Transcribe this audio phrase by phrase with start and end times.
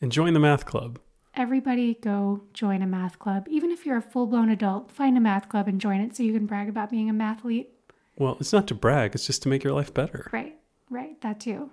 [0.00, 0.98] and join the math club.
[1.34, 3.46] Everybody go join a math club.
[3.48, 6.22] Even if you're a full blown adult, find a math club and join it so
[6.22, 7.66] you can brag about being a mathlete.
[8.16, 10.28] Well, it's not to brag, it's just to make your life better.
[10.32, 10.56] Right,
[10.90, 11.70] right, that too.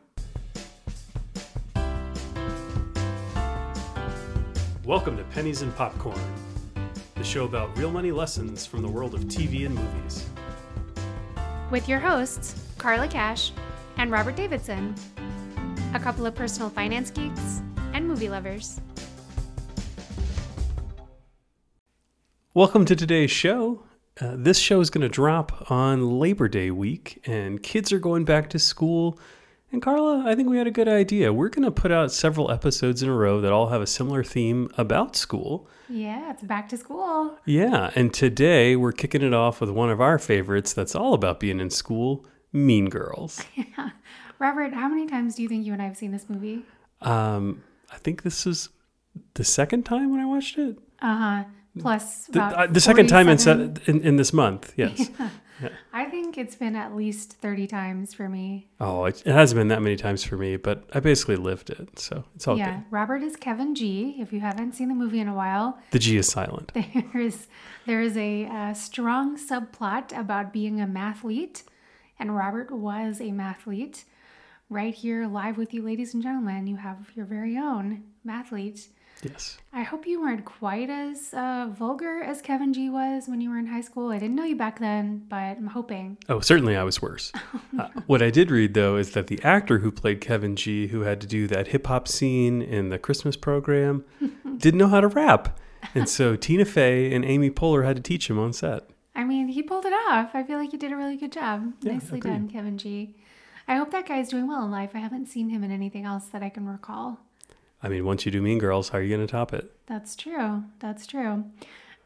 [4.84, 6.20] Welcome to Pennies and Popcorn,
[7.16, 10.28] the show about real money lessons from the world of TV and movies.
[11.72, 13.52] with your hosts, Carla Cash
[13.98, 14.94] and Robert Davidson,
[15.96, 17.62] a couple of personal finance geeks
[18.16, 18.80] movie lovers.
[22.54, 23.84] Welcome to today's show.
[24.22, 28.24] Uh, this show is going to drop on Labor Day week, and kids are going
[28.24, 29.20] back to school.
[29.70, 31.34] And Carla, I think we had a good idea.
[31.34, 34.24] We're going to put out several episodes in a row that all have a similar
[34.24, 35.68] theme about school.
[35.90, 37.38] Yeah, it's back to school.
[37.44, 41.42] Yeah, and today we're kicking it off with one of our favorites that's all about
[41.42, 43.44] being in school Mean Girls.
[44.40, 46.64] Robert, how many times do you think you and I have seen this movie?
[47.02, 48.70] Um, I think this is
[49.36, 50.78] the second time when I watched it.
[51.02, 51.44] Uh huh.
[51.80, 55.10] Plus, The, uh, the second time in, se- in in this month, yes.
[55.94, 58.68] I think it's been at least 30 times for me.
[58.80, 61.98] Oh, it, it hasn't been that many times for me, but I basically lived it,
[61.98, 62.84] so it's all yeah, good.
[62.92, 64.16] Robert is Kevin G.
[64.20, 66.72] If you haven't seen the movie in a while, The G is silent.
[66.74, 67.48] there is
[67.86, 71.64] there is a, uh strong subplot about being a mathlete,
[72.20, 74.04] and Robert was a mathlete.
[74.70, 78.88] Right here, live with you, ladies and gentlemen, you have your very own mathlete.
[79.22, 79.60] Yes.
[79.72, 83.60] I hope you weren't quite as uh, vulgar as Kevin G was when you were
[83.60, 84.12] in high school.
[84.12, 86.18] I didn't know you back then, but I'm hoping.
[86.30, 87.32] Oh, certainly I was worse.
[87.80, 91.02] uh, what I did read, though, is that the actor who played Kevin G, who
[91.02, 94.04] had to do that hip hop scene in the Christmas program,
[94.58, 95.60] didn't know how to rap.
[95.94, 98.90] And so Tina Fey and Amy Poehler had to teach him on set.
[99.16, 100.32] I mean, he pulled it off.
[100.34, 101.74] I feel like he did a really good job.
[101.82, 102.32] Yeah, Nicely agreed.
[102.32, 103.16] done, Kevin G.
[103.68, 104.92] I hope that guy's doing well in life.
[104.94, 107.20] I haven't seen him in anything else that I can recall.
[107.82, 109.72] I mean, once you do Mean Girls, how are you going to top it?
[109.88, 110.64] That's true.
[110.80, 111.46] That's true.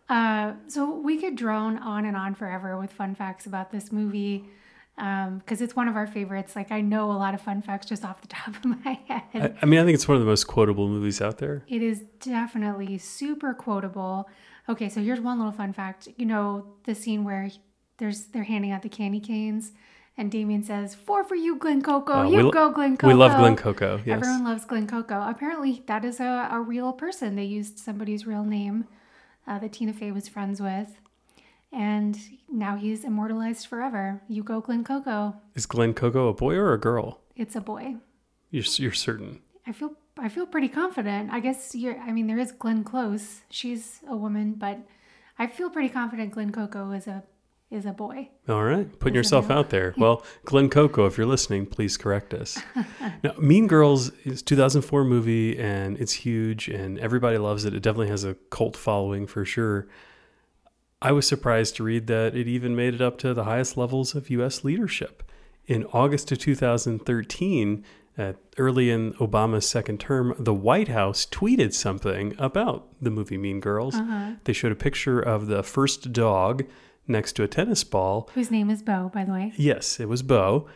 [0.09, 4.45] Uh, so we could drone on and on forever with fun facts about this movie
[4.95, 6.55] because it's one of our favorites.
[6.55, 9.23] Like I know a lot of fun facts just off the top of my head.
[9.33, 11.63] I, I mean, I think it's one of the most quotable movies out there.
[11.67, 14.27] It is definitely super quotable.
[14.67, 16.09] Okay, so here's one little fun fact.
[16.17, 17.49] You know the scene where
[17.97, 19.71] there's they're handing out the candy canes,
[20.19, 22.13] and Damian says, Four for you, Glen Coco.
[22.13, 23.07] Uh, you we, go, Glen Coco.
[23.07, 24.01] We love Glen Coco.
[24.05, 24.17] Yes.
[24.17, 25.25] Everyone loves Glen Coco.
[25.27, 27.37] Apparently, that is a, a real person.
[27.37, 28.85] They used somebody's real name
[29.47, 30.99] uh, that Tina Fey was friends with.
[31.71, 32.19] And
[32.51, 34.21] now he's immortalized forever.
[34.27, 35.35] You go, Glen Coco.
[35.55, 37.21] Is Glen Coco a boy or a girl?
[37.37, 37.95] It's a boy.
[38.51, 39.39] You're, you're certain.
[39.65, 41.31] I feel I feel pretty confident.
[41.31, 41.97] I guess you're.
[41.97, 43.43] I mean, there is Glenn Close.
[43.49, 44.79] She's a woman, but
[45.37, 47.23] I feel pretty confident Glen Coco is a
[47.71, 48.29] is a boy.
[48.47, 49.93] All right, putting Is yourself out there.
[49.99, 52.57] Well, Glen Coco, if you're listening, please correct us.
[53.23, 57.73] now, Mean Girls is a 2004 movie, and it's huge, and everybody loves it.
[57.73, 59.87] It definitely has a cult following for sure.
[61.01, 64.15] I was surprised to read that it even made it up to the highest levels
[64.15, 64.63] of U.S.
[64.63, 65.23] leadership.
[65.65, 67.85] In August of 2013,
[68.17, 73.59] uh, early in Obama's second term, the White House tweeted something about the movie Mean
[73.59, 73.95] Girls.
[74.43, 76.65] They showed a picture of the first dog
[77.09, 79.53] next to a tennis ball Whose name is Bo, by the way.
[79.55, 80.67] Yes, it was Bo.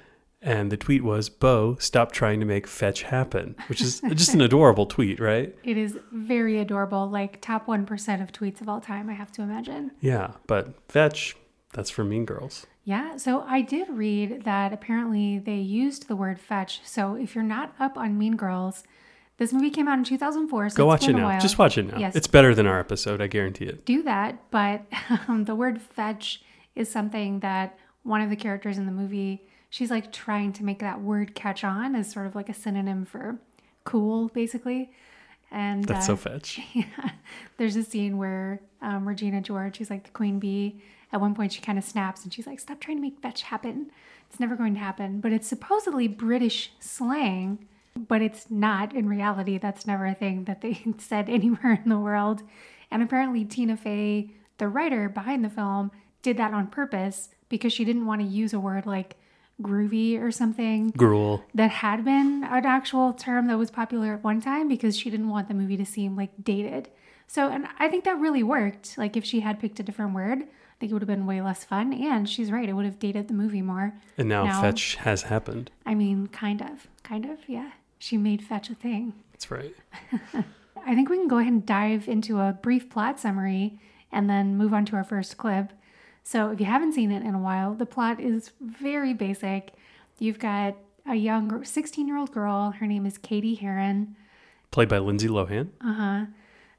[0.41, 4.41] And the tweet was, Bo, stop trying to make fetch happen, which is just an
[4.41, 5.55] adorable tweet, right?
[5.63, 7.07] It is very adorable.
[7.09, 9.09] Like top one percent of tweets of all time.
[9.09, 9.91] I have to imagine.
[10.01, 11.37] Yeah, but fetch,
[11.71, 12.65] that's for Mean Girls.
[12.83, 16.81] Yeah, so I did read that apparently they used the word fetch.
[16.83, 18.83] So if you're not up on Mean Girls,
[19.37, 20.69] this movie came out in 2004.
[20.69, 21.25] So Go it's watch it now.
[21.25, 21.41] while.
[21.41, 21.97] Just watch it now.
[21.97, 22.15] Yes.
[22.15, 23.85] It's better than our episode, I guarantee it.
[23.85, 24.85] do that, but
[25.27, 26.43] um, the word fetch
[26.75, 30.79] is something that one of the characters in the movie, she's like trying to make
[30.79, 33.37] that word catch on as sort of like a synonym for
[33.83, 34.91] cool, basically.
[35.51, 36.59] And That's uh, so fetch.
[36.73, 37.11] yeah,
[37.57, 41.53] there's a scene where um, Regina George, who's like the queen bee, at one point
[41.53, 43.91] she kind of snaps and she's like, "Stop trying to make fetch happen.
[44.29, 49.57] It's never going to happen." But it's supposedly British slang, but it's not in reality.
[49.57, 52.41] That's never a thing that they said anywhere in the world.
[52.91, 55.91] And apparently, Tina Fey, the writer behind the film,
[56.21, 59.15] did that on purpose because she didn't want to use a word like
[59.61, 61.43] groovy or something Gruel.
[61.53, 65.29] that had been an actual term that was popular at one time because she didn't
[65.29, 66.89] want the movie to seem like dated.
[67.27, 68.97] So, and I think that really worked.
[68.97, 70.45] Like, if she had picked a different word, I
[70.79, 71.93] think it would have been way less fun.
[71.93, 73.93] And she's right, it would have dated the movie more.
[74.17, 75.71] And now, Now- fetch has happened.
[75.85, 77.71] I mean, kind of, kind of, yeah.
[78.03, 79.13] She made fetch a thing.
[79.31, 79.73] That's right.
[80.85, 83.79] I think we can go ahead and dive into a brief plot summary
[84.11, 85.71] and then move on to our first clip.
[86.21, 89.71] So, if you haven't seen it in a while, the plot is very basic.
[90.19, 94.17] You've got a young 16 year old girl, her name is Cady Heron.
[94.69, 95.69] played by Lindsay Lohan.
[95.79, 96.25] Uh huh.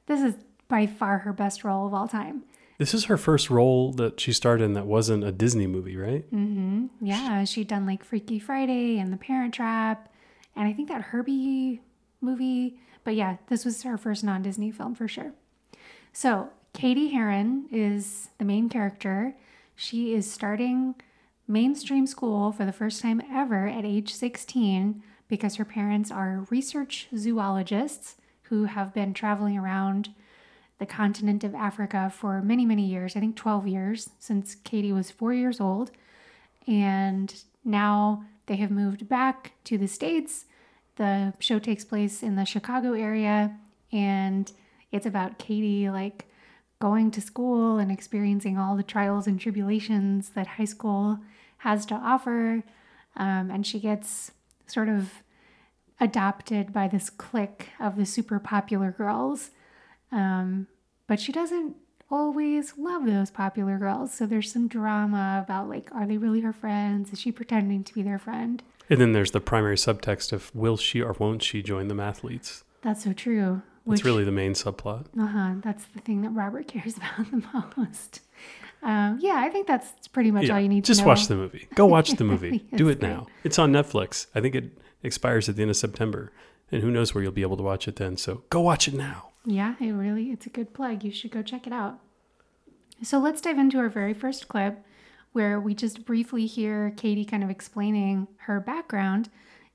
[0.05, 0.35] This is
[0.69, 2.43] by far her best role of all time.
[2.77, 6.31] This is her first role that she starred in that wasn't a Disney movie, right?
[6.31, 6.87] Mm-hmm.
[7.01, 10.11] Yeah, she'd done like Freaky Friday and The Parent Trap,
[10.57, 11.81] and I think that Herbie
[12.21, 12.79] movie.
[13.05, 15.33] But yeah, this was her first non Disney film for sure.
[16.13, 19.35] So, Cady Heron is the main character.
[19.77, 20.95] She is starting
[21.47, 27.09] mainstream school for the first time ever at age 16 because her parents are research
[27.17, 30.11] zoologists who have been traveling around
[30.79, 33.17] the continent of Africa for many, many years.
[33.17, 35.91] I think 12 years since Cady was four years old.
[36.67, 37.35] And
[37.65, 40.47] now they have moved back to the States.
[40.97, 43.59] The show takes place in the Chicago area,
[43.93, 44.51] and
[44.93, 46.27] it's about Cady like
[46.81, 51.19] going to school and experiencing all the trials and tribulations that high school
[51.59, 52.63] has to offer.
[53.17, 54.33] Um, and she gets
[54.67, 55.23] sort of
[56.01, 59.51] adopted by this clique of the super popular girls.
[60.13, 60.67] Um,
[61.07, 61.77] but she doesn't
[62.11, 64.13] always love those popular girls.
[64.15, 67.13] So there's some drama about like, are they really her friends?
[67.13, 68.63] Is she pretending to be their friend?
[68.91, 72.63] And then there's the primary subtext of will she or won't she join the mathletes?
[72.83, 73.63] That's so true.
[73.87, 75.07] That's really the main subplot.
[75.19, 75.55] Uh huh.
[75.63, 78.21] That's the thing that Robert cares about the most.
[78.83, 81.15] Um, yeah, I think that's pretty much Yeah, all you need Just to know.
[81.15, 81.69] Just watch the movie.
[81.75, 82.59] Go watch the movie.
[82.75, 83.27] Do it now.
[83.43, 84.27] It's on Netflix.
[84.35, 86.33] I think it expires at the end of September.
[86.71, 88.17] And who knows where you'll be able to watch it then.
[88.17, 89.31] So go watch it now.
[89.45, 91.05] Yeah, it really it's a good plug.
[91.05, 91.99] You should go check it out.
[93.03, 94.85] So let's dive into our very first clip
[95.33, 99.29] where we just briefly hear Cady kind of explaining her background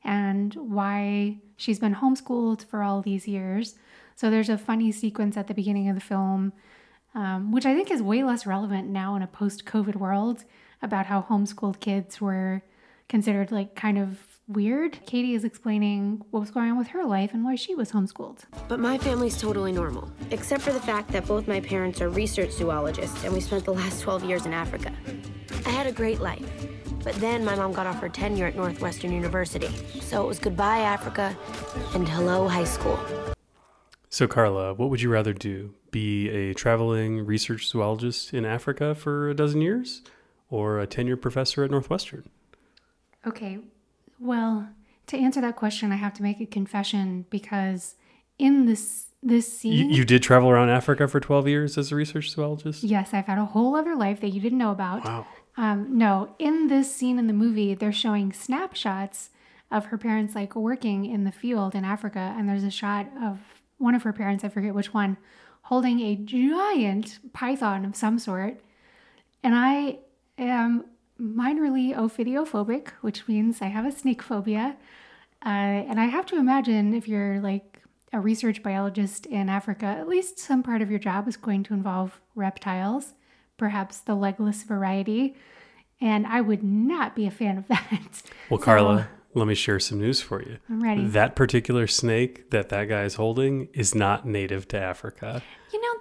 [0.04, 3.76] and why she's been homeschooled for all these years.
[4.16, 6.54] So there's a funny sequence at the beginning of the film,
[7.14, 10.46] um, which I think is way less relevant now in a post COVID world
[10.82, 12.64] about how homeschooled kids were
[13.10, 15.00] considered like kind of weird.
[15.06, 18.40] Cady is explaining what was going on with her life and why she was homeschooled.
[18.68, 22.52] But my family's totally normal, except for the fact that both my parents are research
[22.52, 24.92] zoologists and we spent the last 12 years in Africa.
[25.66, 26.50] I had a great life,
[27.04, 29.70] but then my mom got offered tenure at Northwestern University.
[30.02, 31.38] So it was goodbye, Africa,
[31.94, 33.00] and hello, high school.
[34.10, 35.76] So, Carla, what would you rather do?
[35.92, 40.02] Be a traveling research zoologist in Africa for a dozen years
[40.50, 42.28] or a tenured professor at Northwestern?
[43.28, 43.60] Okay,
[44.20, 44.70] well,
[45.08, 47.96] to answer that question, I have to make a confession because
[48.38, 51.96] in this this You, scene, you did travel around Africa for 12 years as a
[51.96, 52.84] research zoologist?
[52.84, 55.04] yes, I've had a whole other life that you didn't know about.
[55.04, 55.28] Wow.
[55.58, 59.30] Um, no, in this scene in the movie, they're showing snapshots
[59.72, 63.40] of her parents like working in the field in Africa, and there's a shot of
[63.78, 65.18] one of her parents, I forget which one,
[65.64, 68.62] holding a giant python of some sort.
[69.44, 70.00] And I
[70.38, 70.86] am
[71.20, 74.78] minorly ophidiophobic, which means I have a snake phobia.
[75.46, 77.82] Uh, and I have to imagine if you're like
[78.12, 81.74] a research biologist in Africa, at least some part of your job is going to
[81.74, 83.14] involve reptiles,
[83.58, 85.36] perhaps the legless variety.
[86.02, 88.22] And I would not be a fan of that.
[88.50, 90.58] Well, So, Carla, let me share some news for you.
[90.70, 91.06] I'm ready.
[91.06, 95.44] That particular snake that that guy is holding is not native to Africa.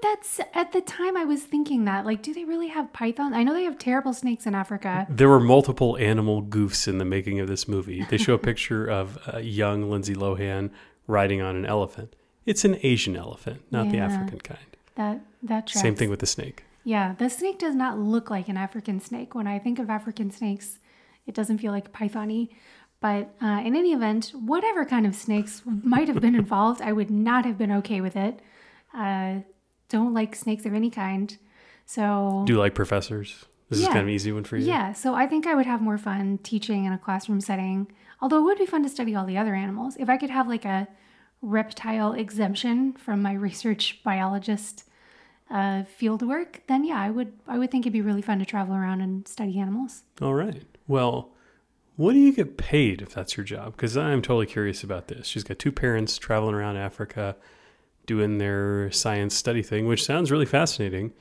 [0.03, 2.07] That's at the time I was thinking that.
[2.07, 3.35] Like, do they really have pythons?
[3.35, 5.07] I know they have terrible snakes in Africa.
[5.09, 8.05] There were multiple animal goofs in the making of this movie.
[8.09, 10.71] They show a picture of a young Lindsay Lohan
[11.07, 12.15] riding on an elephant.
[12.47, 14.77] It's an Asian elephant, not the African kind.
[14.95, 15.83] That that tracks.
[15.83, 16.65] Same thing with the snake.
[16.85, 19.35] Yeah, the snake does not look like an African snake.
[19.35, 20.79] When I think of African snakes,
[21.27, 22.49] it doesn't feel like pythony.
[23.01, 27.11] But uh, in any event, whatever kind of snakes might have been involved, I would
[27.11, 28.41] not have been okay with it.
[28.95, 29.41] Uh,
[29.89, 31.37] don't like snakes of any kind.
[31.87, 33.47] So Do you like professors?
[33.71, 34.67] This is kind of an easy one for you.
[34.67, 37.87] Yeah, so I think I would have more fun teaching in a classroom setting.
[38.21, 39.97] Although it would be fun to study all the other animals.
[39.99, 40.89] If I could have like a
[41.43, 44.85] reptile exemption from my research biologist
[45.51, 48.47] uh, field work, then yeah, I would I would think it'd be really fun to
[48.47, 50.03] travel around and study animals.
[50.21, 50.65] All right.
[50.87, 51.31] Well,
[51.97, 53.77] what do you get paid if that's your job?
[53.77, 55.27] Because I'm totally curious about this.
[55.27, 57.37] She's got two parents traveling around Africa
[58.09, 61.13] doing their science study thing, which sounds really fascinating.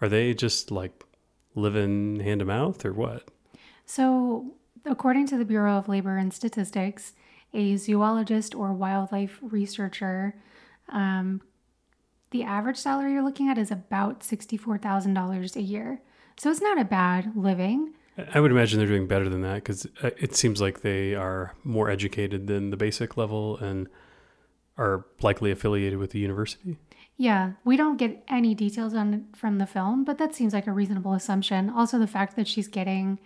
[0.00, 1.02] Are they just like
[1.56, 3.28] living hand to mouth or what?
[3.86, 7.14] So, according to the Bureau of Labor and Statistics,
[7.54, 10.36] a zoologist or wildlife researcher,
[10.90, 11.40] um,
[12.30, 16.02] the average salary you're looking at is about $64,000 a year.
[16.36, 17.94] So, it's not a bad living.
[18.34, 21.88] I would imagine they're doing better than that because it seems like they are more
[21.88, 23.88] educated than the basic level and
[24.78, 26.76] are likely affiliated with the university.
[27.16, 30.66] Yeah, we don't get any details on it from the film, but that seems like
[30.66, 31.70] a reasonable assumption.
[31.70, 33.18] Also, the fact that she's getting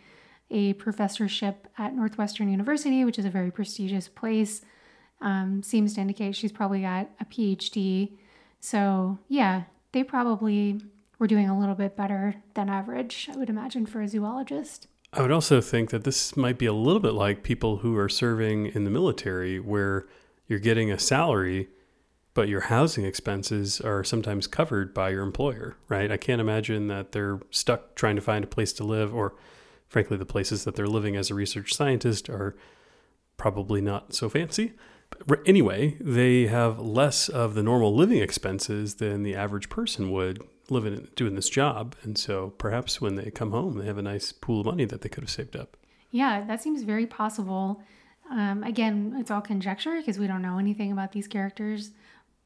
[0.51, 4.63] a professorship at Northwestern University, which is a very prestigious place,
[5.21, 8.17] um, seems to indicate she's probably got a PhD.
[8.61, 10.81] So, yeah, they probably
[11.19, 14.87] were doing a little bit better than average, I would imagine, for a zoologist.
[15.13, 18.09] I would also think that this might be a little bit like people who are
[18.09, 20.07] serving in the military, where
[20.51, 21.69] you're getting a salary,
[22.35, 26.11] but your housing expenses are sometimes covered by your employer, right?
[26.11, 29.37] I can't imagine that they're stuck trying to find a place to live, or
[29.87, 32.57] frankly, the places that they're living as a research scientist are
[33.37, 34.73] probably not so fancy.
[35.25, 40.43] But anyway, they have less of the normal living expenses than the average person would
[40.69, 44.33] living doing this job, and so perhaps when they come home, they have a nice
[44.33, 45.77] pool of money that they could have saved up.
[46.11, 47.83] Yeah, that seems very possible.
[48.31, 51.91] Um, again, it's all conjecture because we don't know anything about these characters,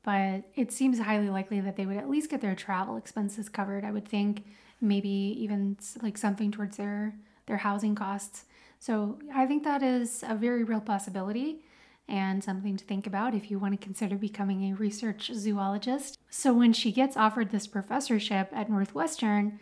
[0.02, 3.84] but it seems highly likely that they would at least get their travel expenses covered.
[3.84, 4.44] I would think
[4.80, 7.14] maybe even like something towards their
[7.46, 8.46] their housing costs.
[8.78, 11.60] So I think that is a very real possibility
[12.08, 16.18] and something to think about if you want to consider becoming a research zoologist.
[16.28, 19.58] So, when she gets offered this professorship at Northwestern,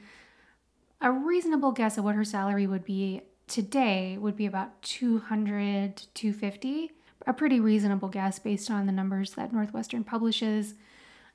[1.01, 6.93] a reasonable guess of what her salary would be today would be about 200 250
[7.27, 10.75] a pretty reasonable guess based on the numbers that northwestern publishes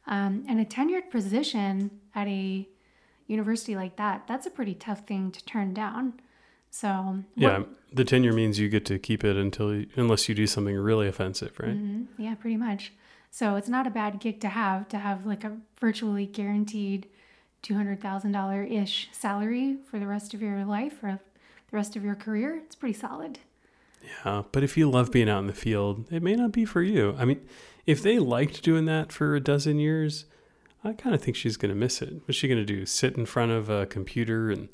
[0.07, 2.67] um, and a tenured position at a
[3.27, 6.13] university like that that's a pretty tough thing to turn down
[6.69, 10.45] so yeah, the tenure means you get to keep it until you, unless you do
[10.45, 11.75] something really offensive, right?
[11.75, 12.21] Mm-hmm.
[12.21, 12.93] Yeah, pretty much.
[13.31, 17.07] So it's not a bad gig to have to have like a virtually guaranteed
[17.61, 21.19] two hundred thousand dollar ish salary for the rest of your life or
[21.69, 22.61] the rest of your career.
[22.65, 23.39] It's pretty solid.
[24.25, 26.81] Yeah, but if you love being out in the field, it may not be for
[26.81, 27.15] you.
[27.17, 27.41] I mean,
[27.85, 30.25] if they liked doing that for a dozen years,
[30.83, 32.21] I kind of think she's going to miss it.
[32.25, 32.85] What's she going to do?
[32.85, 34.69] Sit in front of a computer and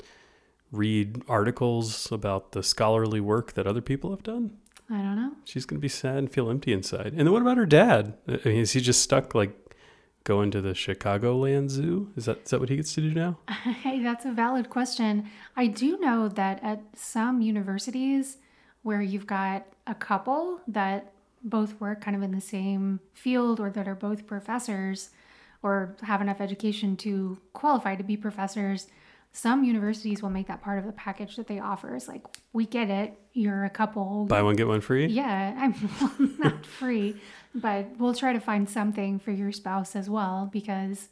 [0.70, 4.56] read articles about the scholarly work that other people have done?
[4.90, 5.32] I don't know.
[5.44, 7.14] She's going to be sad and feel empty inside.
[7.16, 8.18] And then what about her dad?
[8.28, 9.56] I mean, is he just stuck like
[10.24, 12.10] going to the Chicagoland Zoo?
[12.16, 13.38] Is that, is that what he gets to do now?
[13.84, 15.30] Hey, that's a valid question.
[15.56, 18.38] I do know that at some universities
[18.82, 21.12] where you've got a couple that
[21.42, 25.10] both work kind of in the same field or that are both professors
[25.62, 28.86] or have enough education to qualify to be professors,
[29.36, 31.96] some universities will make that part of the package that they offer.
[31.96, 32.22] It's like,
[32.52, 33.14] we get it.
[33.32, 34.26] You're a couple.
[34.26, 35.06] Buy one, get one free?
[35.06, 35.54] Yeah.
[35.58, 37.20] I'm not free,
[37.52, 41.08] but we'll try to find something for your spouse as well because,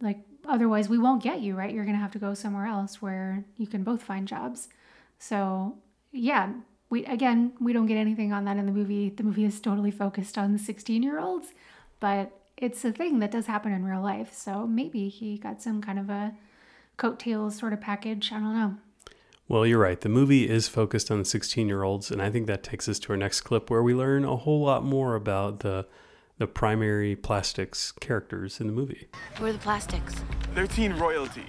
[0.00, 1.72] like, otherwise we won't get you, right?
[1.72, 4.70] You're going to have to go somewhere else where you can both find jobs.
[5.18, 5.76] So,
[6.12, 6.50] yeah.
[6.88, 9.10] We, again, we don't get anything on that in the movie.
[9.10, 11.48] The movie is totally focused on the 16 year olds,
[12.00, 14.32] but it's a thing that does happen in real life.
[14.32, 16.32] So maybe he got some kind of a
[16.96, 18.32] coattails sort of package.
[18.32, 18.76] I don't know.
[19.46, 20.00] Well, you're right.
[20.00, 22.98] The movie is focused on the 16 year olds, and I think that takes us
[23.00, 25.86] to our next clip where we learn a whole lot more about the
[26.36, 29.06] the primary plastics characters in the movie.
[29.36, 30.14] Who are the plastics?
[30.52, 31.44] They're teen royalty.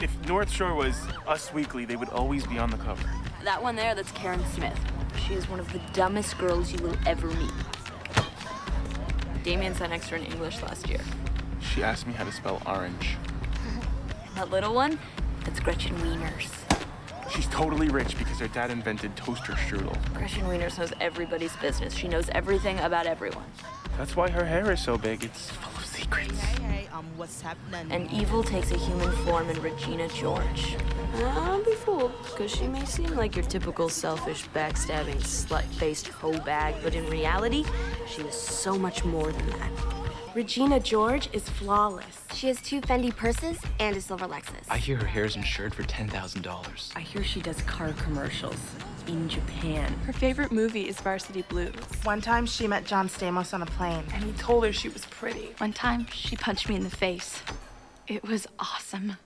[0.00, 0.94] If North Shore was
[1.26, 3.08] Us Weekly, they would always be on the cover.
[3.44, 4.78] That one there, that's Karen Smith.
[5.26, 7.52] She is one of the dumbest girls you will ever meet.
[9.42, 11.00] Damian sat next to her in English last year.
[11.60, 13.16] She asked me how to spell orange.
[14.38, 15.00] That little one,
[15.44, 16.48] that's Gretchen Wieners.
[17.28, 19.96] She's totally rich because her dad invented toaster strudel.
[20.14, 21.92] Gretchen Wieners knows everybody's business.
[21.92, 23.46] She knows everything about everyone.
[23.96, 25.24] That's why her hair is so big.
[25.24, 26.38] It's full of secrets.
[26.38, 27.90] Hey, hey, um, what's happening?
[27.90, 30.76] And evil takes a human form in Regina George.
[31.18, 36.76] Don't be fooled, because she may seem like your typical selfish, backstabbing, slut-faced hoe bag,
[36.84, 37.64] but in reality,
[38.06, 39.97] she is so much more than that.
[40.38, 42.22] Regina George is flawless.
[42.32, 44.64] She has two Fendi purses and a silver Lexus.
[44.70, 46.92] I hear her hair's insured for $10,000.
[46.94, 48.54] I hear she does car commercials
[49.08, 49.92] in Japan.
[50.06, 51.74] Her favorite movie is Varsity Blues.
[52.04, 54.04] One time she met John Stamos on a plane.
[54.14, 55.56] And he told her she was pretty.
[55.58, 57.42] One time she punched me in the face.
[58.06, 59.16] It was awesome.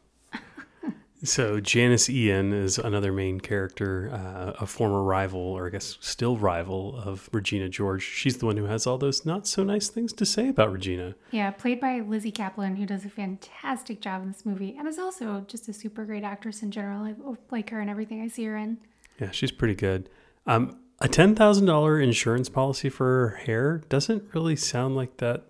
[1.24, 6.36] So Janis Ian is another main character, uh, a former rival, or I guess still
[6.36, 8.02] rival of Regina George.
[8.02, 11.14] She's the one who has all those not so nice things to say about Regina.
[11.30, 14.98] Yeah, played by Lizzy Caplan, who does a fantastic job in this movie, and is
[14.98, 17.04] also just a super great actress in general.
[17.04, 17.14] I
[17.52, 18.78] like her and everything I see her in.
[19.20, 20.08] Yeah, she's pretty good.
[20.46, 25.44] Um, a ten thousand dollar insurance policy for her hair doesn't really sound like that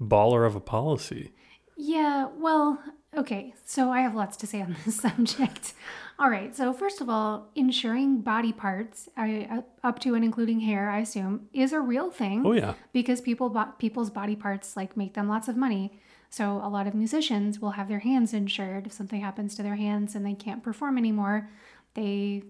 [0.00, 1.32] baller of a policy.
[1.76, 2.78] Yeah, well,
[3.14, 5.74] Okay, so I have lots to say on this subject.
[6.18, 10.88] All right, so first of all, insuring body parts, I, up to and including hair,
[10.88, 12.46] I assume, is a real thing.
[12.46, 15.98] Oh yeah, because people people's body parts like make them lots of money.
[16.30, 18.86] So a lot of musicians will have their hands insured.
[18.86, 21.50] If something happens to their hands and they can't perform anymore,
[21.92, 22.44] they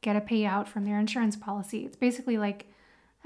[0.00, 1.84] get a payout from their insurance policy.
[1.84, 2.66] It's basically like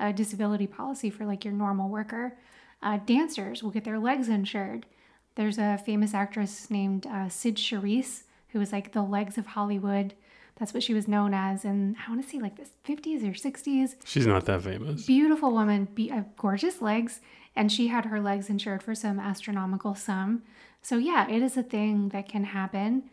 [0.00, 2.37] a disability policy for like your normal worker.
[2.82, 4.87] Uh, dancers will get their legs insured.
[5.34, 10.14] There's a famous actress named uh, Cyd Charisse who was like the legs of Hollywood.
[10.56, 13.32] That's what she was known as in, I want to say like the 50s or
[13.32, 13.96] 60s.
[14.04, 15.06] She's not that famous.
[15.06, 17.20] Beautiful woman, be, uh, gorgeous legs,
[17.56, 20.42] and she had her legs insured for some astronomical sum.
[20.82, 23.04] So, yeah, it is a thing that can happen.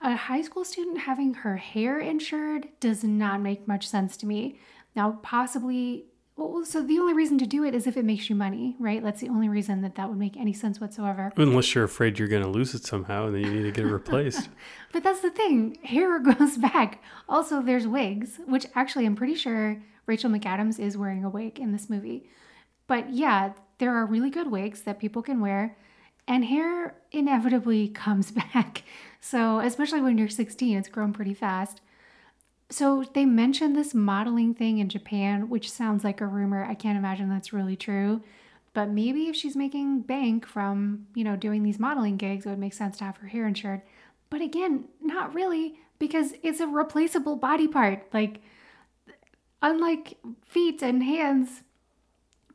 [0.00, 4.58] A high school student having her hair insured does not make much sense to me.
[4.94, 8.36] Now, possibly well, so the only reason to do it is if it makes you
[8.36, 9.02] money, right?
[9.02, 11.32] That's the only reason that that would make any sense whatsoever.
[11.36, 13.86] Unless you're afraid you're going to lose it somehow and then you need to get
[13.86, 14.50] it replaced.
[14.92, 17.02] but that's the thing hair grows back.
[17.28, 21.72] Also, there's wigs, which actually I'm pretty sure Rachel McAdams is wearing a wig in
[21.72, 22.28] this movie.
[22.86, 25.76] But yeah, there are really good wigs that people can wear,
[26.28, 28.82] and hair inevitably comes back.
[29.20, 31.80] So, especially when you're 16, it's grown pretty fast.
[32.68, 36.64] So they mentioned this modeling thing in Japan, which sounds like a rumor.
[36.64, 38.22] I can't imagine that's really true.
[38.74, 42.58] But maybe if she's making bank from, you know, doing these modeling gigs, it would
[42.58, 43.82] make sense to have her hair insured.
[44.28, 48.06] But again, not really, because it's a replaceable body part.
[48.12, 48.40] Like,
[49.62, 51.62] unlike feet and hands,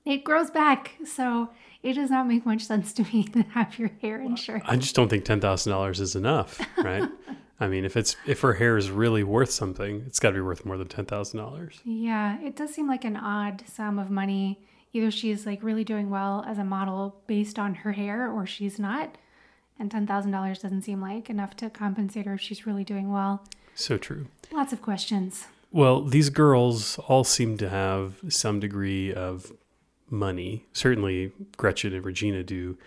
[0.05, 0.97] it grows back.
[1.05, 1.49] So
[1.81, 4.61] it does not make much sense to me to have your hair insured.
[4.65, 7.09] I just don't think $10,000 is enough, right?
[7.61, 10.41] I mean, if it's if her hair is really worth something, it's got to be
[10.41, 11.79] worth more than ten thousand dollars.
[11.85, 14.59] Yeah, it does seem like an odd sum of money.
[14.93, 18.79] Either she's like really doing well as a model based on her hair, or she's
[18.79, 19.15] not.
[19.77, 23.11] And ten thousand dollars doesn't seem like enough to compensate her if she's really doing
[23.11, 23.45] well.
[23.75, 24.27] So true.
[24.51, 25.45] Lots of questions.
[25.71, 29.51] Well, these girls all seem to have some degree of
[30.09, 30.65] money.
[30.73, 32.79] Certainly, Gretchen and Regina do,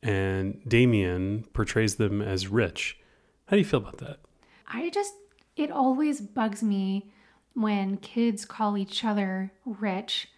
[0.00, 2.98] and Damian portrays them as rich
[3.46, 4.18] how do you feel about that?
[4.66, 5.14] I just,
[5.56, 7.10] it always bugs me
[7.54, 10.28] when kids call each other rich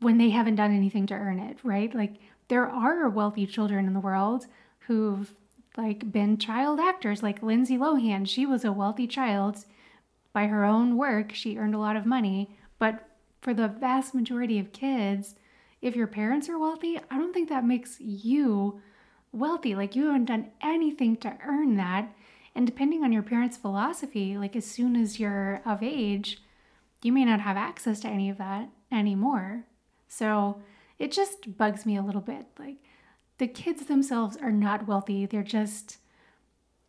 [0.00, 1.94] when they haven't done anything to earn it, right?
[1.94, 2.14] Like
[2.48, 4.46] there are wealthy children in the world
[4.80, 5.34] who've
[5.76, 8.26] like been child actors like Lindsay Lohan.
[8.26, 9.64] She was a wealthy child
[10.32, 11.32] by her own work.
[11.32, 13.08] She earned a lot of money, but
[13.40, 15.34] for the vast majority of kids,
[15.80, 18.80] if your parents are wealthy, I don't think that makes you
[19.32, 19.74] wealthy.
[19.74, 22.14] Like you haven't done anything to earn that.
[22.54, 26.42] And depending on your parents' philosophy, like as soon as you're of age,
[27.02, 29.64] you may not have access to any of that anymore.
[30.08, 30.60] So
[30.98, 32.46] it just bugs me a little bit.
[32.58, 32.76] Like
[33.38, 35.98] the kids themselves are not wealthy, they're just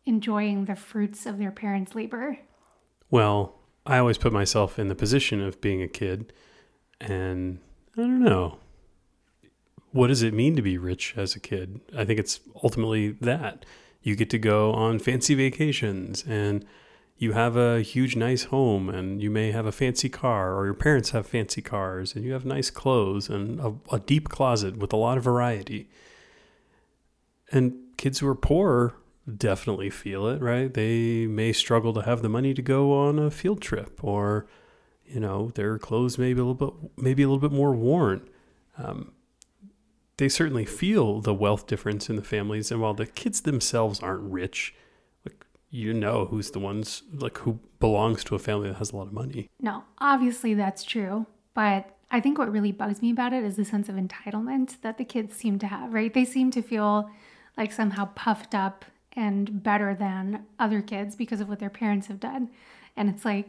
[0.04, 2.38] enjoying the fruits of their parents' labor.
[3.10, 3.54] Well,
[3.86, 6.32] I always put myself in the position of being a kid,
[7.00, 7.58] and
[7.96, 8.58] I don't know
[9.92, 11.80] what does it mean to be rich as a kid?
[11.96, 13.64] I think it's ultimately that.
[14.02, 16.64] You get to go on fancy vacations and
[17.22, 20.74] you have a huge, nice home and you may have a fancy car, or your
[20.74, 24.92] parents have fancy cars, and you have nice clothes and a, a deep closet with
[24.92, 25.88] a lot of variety.
[27.52, 28.94] And kids who are poor
[29.36, 30.74] definitely feel it, right?
[30.74, 34.48] They may struggle to have the money to go on a field trip, or
[35.06, 38.28] you know, their clothes may be a little bit, maybe a little bit more worn.
[38.78, 39.12] Um,
[40.16, 42.70] they certainly feel the wealth difference in the families.
[42.70, 44.74] And while the kids themselves aren't rich,
[45.24, 48.96] like you know who's the ones like who belongs to a family that has a
[48.96, 49.48] lot of money.
[49.60, 51.26] No, obviously that's true.
[51.54, 54.98] But I think what really bugs me about it is the sense of entitlement that
[54.98, 56.12] the kids seem to have, right?
[56.12, 57.10] They seem to feel
[57.56, 62.20] like somehow puffed up and better than other kids because of what their parents have
[62.20, 62.48] done.
[62.96, 63.48] And it's like,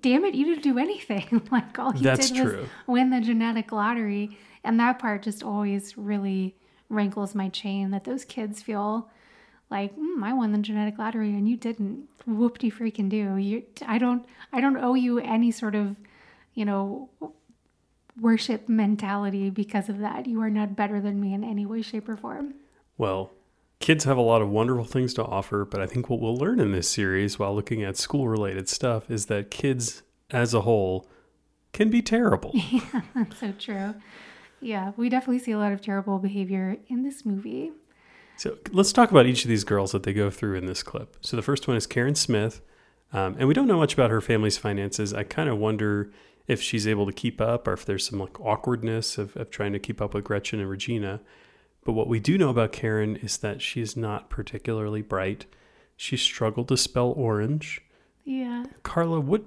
[0.00, 1.42] damn it, you didn't do anything.
[1.50, 2.60] like all you That's did true.
[2.60, 4.36] was win the genetic lottery.
[4.64, 6.54] And that part just always really
[6.88, 9.08] rankles my chain that those kids feel
[9.70, 12.08] like mm, I won the genetic lottery and you didn't.
[12.28, 13.36] Whoopty freaking do.
[13.36, 14.26] You, I don't.
[14.52, 15.96] I don't owe you any sort of,
[16.54, 17.08] you know,
[18.20, 20.26] worship mentality because of that.
[20.26, 22.54] You are not better than me in any way, shape, or form.
[22.98, 23.30] Well,
[23.78, 26.60] kids have a lot of wonderful things to offer, but I think what we'll learn
[26.60, 31.08] in this series while looking at school related stuff is that kids as a whole
[31.72, 32.50] can be terrible.
[32.54, 33.94] yeah, that's so true.
[34.60, 37.72] Yeah, we definitely see a lot of terrible behavior in this movie.
[38.36, 41.16] So let's talk about each of these girls that they go through in this clip.
[41.20, 42.62] So the first one is Karen Smith,
[43.12, 45.12] um, and we don't know much about her family's finances.
[45.12, 46.10] I kind of wonder
[46.46, 49.72] if she's able to keep up or if there's some like awkwardness of, of trying
[49.72, 51.20] to keep up with Gretchen and Regina.
[51.84, 55.46] But what we do know about Karen is that she's not particularly bright.
[55.96, 57.82] She struggled to spell orange.
[58.24, 58.64] Yeah.
[58.82, 59.44] Carla, what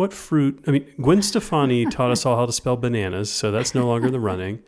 [0.00, 0.64] what fruit?
[0.66, 4.10] I mean, Gwen Stefani taught us all how to spell bananas, so that's no longer
[4.10, 4.62] the running.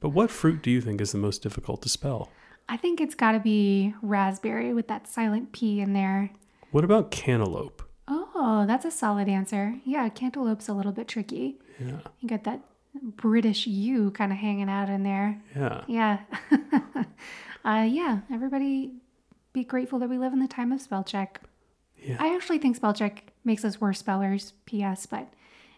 [0.00, 2.30] But what fruit do you think is the most difficult to spell?
[2.68, 6.32] I think it's got to be raspberry with that silent P in there.
[6.72, 7.88] What about cantaloupe?
[8.08, 9.76] Oh, Oh, that's a solid answer.
[9.84, 11.60] Yeah, cantaloupe's a little bit tricky.
[11.78, 12.00] Yeah.
[12.18, 12.60] You got that
[13.00, 15.40] British U kind of hanging out in there.
[15.54, 15.84] Yeah.
[15.86, 16.18] Yeah.
[17.64, 18.94] uh, yeah, everybody
[19.52, 21.40] be grateful that we live in the time of spell check.
[22.02, 22.16] Yeah.
[22.18, 25.28] I actually think spell check makes us worse spellers, P.S., but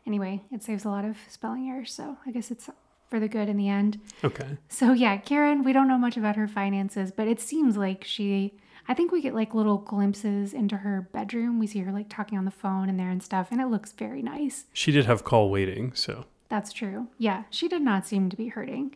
[0.06, 2.68] anyway, it saves a lot of spelling errors, so I guess it's
[3.08, 4.00] for the good in the end.
[4.22, 4.56] Okay.
[4.68, 8.54] So yeah, Karen, we don't know much about her finances, but it seems like she
[8.86, 11.58] I think we get like little glimpses into her bedroom.
[11.58, 13.92] We see her like talking on the phone in there and stuff, and it looks
[13.92, 14.64] very nice.
[14.72, 17.08] She did have call waiting, so That's true.
[17.18, 18.94] Yeah, she did not seem to be hurting.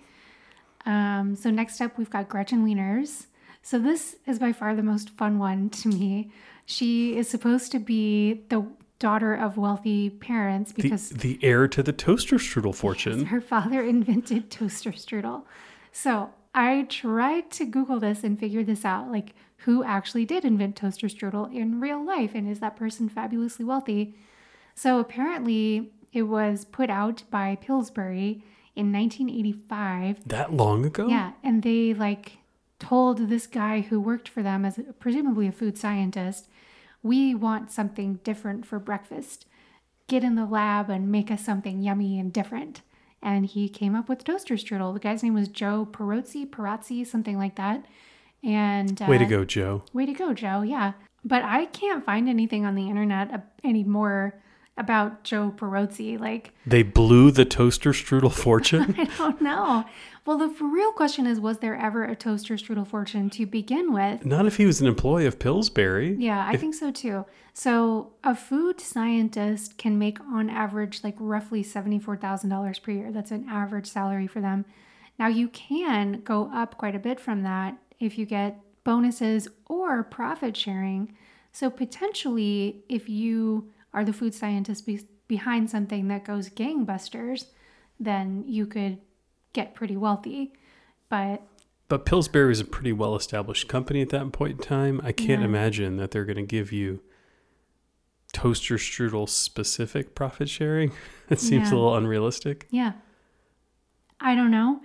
[0.85, 3.27] Um, so next up, we've got Gretchen Wieners.
[3.63, 6.31] So this is by far the most fun one to me.
[6.71, 8.67] She is supposed to be the
[8.99, 13.25] daughter of wealthy parents the, because the heir to the toaster strudel fortune.
[13.25, 15.45] her father invented toaster strudel.
[15.93, 20.77] So I tried to Google this and figure this out like, who actually did invent
[20.77, 22.33] toaster strudel in real life?
[22.35, 24.15] And is that person fabulously wealthy?
[24.75, 28.45] So apparently, it was put out by Pillsbury
[28.77, 30.29] in 1985.
[30.29, 31.09] That long ago?
[31.09, 31.33] Yeah.
[31.43, 32.37] And they like
[32.79, 36.49] told this guy who worked for them as a, presumably a food scientist,
[37.03, 39.47] we want something different for breakfast.
[40.07, 42.83] Get in the lab and make us something yummy and different
[43.23, 44.95] and he came up with toaster strudel.
[44.95, 47.85] The guy's name was Joe Perozzi, Perazzi, something like that.
[48.43, 49.83] And uh, way to go, Joe.
[49.93, 50.63] Way to go, Joe.
[50.63, 50.93] Yeah,
[51.25, 54.41] but I can't find anything on the internet anymore
[54.79, 56.19] about Joe Perozzi.
[56.19, 58.95] Like they blew the toaster strudel fortune.
[58.99, 59.85] I don't know.
[60.25, 64.27] Well, the real question is, was there ever a toaster strudel fortune to begin with?
[64.27, 66.17] Not if he was an employee of Pillsbury.
[66.19, 67.25] Yeah, I if, think so too.
[67.55, 73.11] So a food scientist can make on average like roughly $74,000 per year.
[73.11, 74.67] That's an average salary for them.
[75.19, 80.03] Now you can go up quite a bit from that if you get bonuses or
[80.03, 81.15] profit sharing.
[81.53, 87.47] So potentially if you are the food scientists be- behind something that goes gangbusters,
[87.99, 88.99] then you could
[89.53, 90.53] get pretty wealthy.
[91.09, 91.43] But
[91.89, 95.01] but Pillsbury is a pretty well established company at that point in time.
[95.03, 95.47] I can't Yeah.
[95.49, 97.01] imagine that they're going to give you
[98.35, 100.93] toaster strudel specific profit sharing.
[101.31, 101.75] It seems Yeah.
[101.75, 102.67] a little unrealistic.
[102.71, 102.93] Yeah.
[104.21, 104.81] I don't know.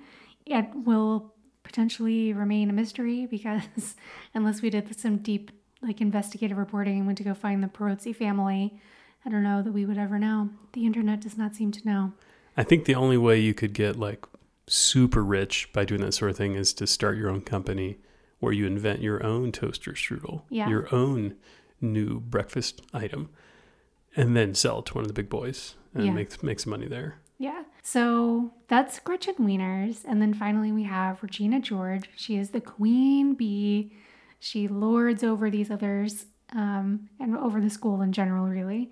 [0.46, 3.96] It will potentially remain a mystery because
[4.34, 5.52] unless we did some deep
[5.84, 8.80] like investigative reporting and went to go find the Perozzi family,
[9.26, 10.50] I don't know that we would ever know.
[10.74, 12.14] The internet does not seem to know.
[12.58, 14.26] I think the only way you could get like
[14.68, 17.98] super rich by doing that sort of thing is to start your own company
[18.40, 20.70] where you invent your own toaster strudel, Yeah.
[20.70, 21.36] your own
[21.82, 23.30] new breakfast item,
[24.16, 26.12] and then sell it to one of the big boys and Yeah.
[26.14, 27.16] make make some money there.
[27.38, 27.64] Yeah.
[27.82, 30.06] So that's Gretchen Wieners.
[30.08, 32.10] And then finally we have Regina George.
[32.16, 33.92] She is the queen bee.
[34.44, 38.92] She lords over these others um, and over the school in general, really.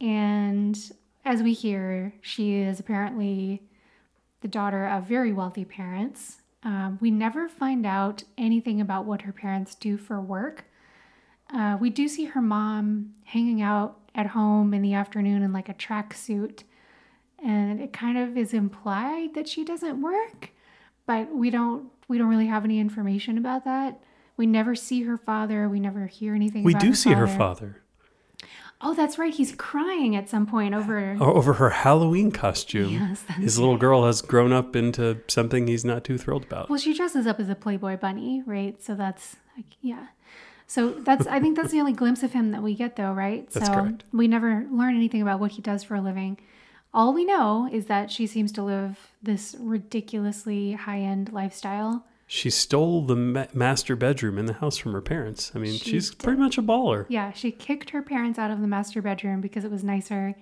[0.00, 0.78] And
[1.26, 3.60] as we hear, she is apparently
[4.40, 6.38] the daughter of very wealthy parents.
[6.62, 10.64] Um, we never find out anything about what her parents do for work.
[11.52, 15.68] Uh, we do see her mom hanging out at home in the afternoon in like
[15.68, 16.62] a tracksuit,
[17.44, 20.48] and it kind of is implied that she doesn't work,
[21.04, 24.00] but we don't we don't really have any information about that.
[24.38, 25.68] We never see her father.
[25.68, 26.62] We never hear anything.
[26.62, 27.36] We do her see her father.
[27.36, 27.82] father
[28.80, 29.34] Oh, that's right.
[29.34, 31.16] He's crying at some point over.
[31.20, 32.92] Over her Halloween costume.
[32.92, 36.70] Yes, that's His little girl has grown up into something he's not too thrilled about.
[36.70, 38.80] Well, she dresses up as a Playboy bunny, right?
[38.80, 40.08] So that's like, yeah.
[40.68, 43.50] So that's I think that's the only glimpse of him that we get, though, right?
[43.50, 44.04] That's so correct.
[44.12, 46.38] we never learn anything about what he does for a living.
[46.94, 52.04] All we know is that she seems to live this ridiculously high-end lifestyle.
[52.30, 55.50] She stole the ma- master bedroom in the house from her parents.
[55.54, 57.06] I mean, She she's pretty much a baller.
[57.08, 60.34] Yeah, she kicked her parents out of the master bedroom because it was nicer,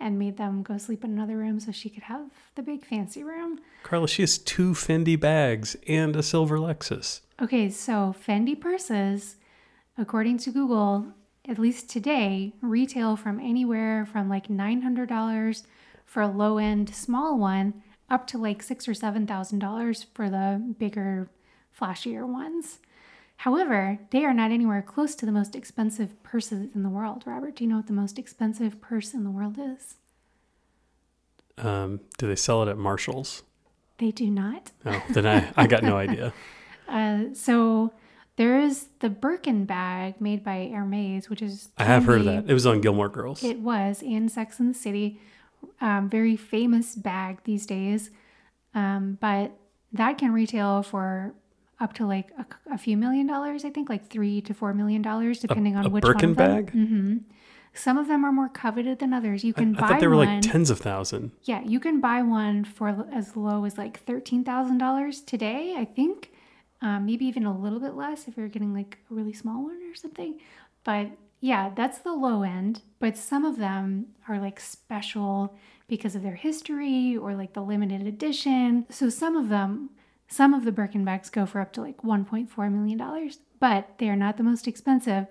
[0.00, 3.22] and made them go sleep in another room so she could have the big fancy
[3.22, 3.60] room.
[3.82, 7.20] Carla, she has two Fendi bags and a silver Lexus.
[7.40, 9.36] Okay, so Fendi purses,
[9.98, 11.06] according to Google,
[11.46, 15.62] at least today, retail from anywhere from like $900
[16.06, 20.30] for a low end small one up to like six or seven thousand dollars for
[20.30, 21.28] the bigger,
[21.78, 22.78] flashier ones.
[23.40, 27.24] However, they are not anywhere close to the most expensive purses in the world.
[27.26, 29.96] Robert, do you know what the most expensive purse in the world is?
[31.58, 33.42] Um, do they sell it at Marshall's?
[33.98, 34.72] They do not.
[34.84, 36.32] Oh, then I, I got no idea.
[36.88, 37.92] Uh, so
[38.36, 42.44] there is the Birkin bag made by Hermes, which is I have heard of that.
[42.48, 43.42] It was on Gilmore Girls.
[43.42, 45.18] It was in Sex and the City.
[45.80, 48.10] Um, very famous bag these days.
[48.74, 49.52] Um, but
[49.92, 51.34] that can retail for
[51.78, 55.02] up to like a, a few million dollars, I think, like three to four million
[55.02, 56.64] dollars, depending on a which Birkin one of them.
[56.64, 56.70] bag?
[56.72, 57.16] hmm
[57.74, 59.44] Some of them are more coveted than others.
[59.44, 60.26] You I, can I buy thought they were one.
[60.26, 61.32] like tens of thousand.
[61.42, 65.74] Yeah, you can buy one for as low as like thirteen thousand dollars today.
[65.76, 66.32] I think,
[66.80, 69.78] um, maybe even a little bit less if you're getting like a really small one
[69.90, 70.40] or something.
[70.84, 72.82] But yeah, that's the low end.
[72.98, 75.54] But some of them are like special
[75.88, 78.86] because of their history or like the limited edition.
[78.90, 79.90] So some of them,
[80.28, 83.38] some of the Birkin bags go for up to like one point four million dollars,
[83.60, 85.26] but they are not the most expensive.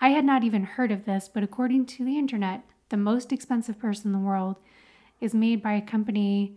[0.00, 3.78] I had not even heard of this, but according to the internet, the most expensive
[3.78, 4.56] purse in the world
[5.20, 6.56] is made by a company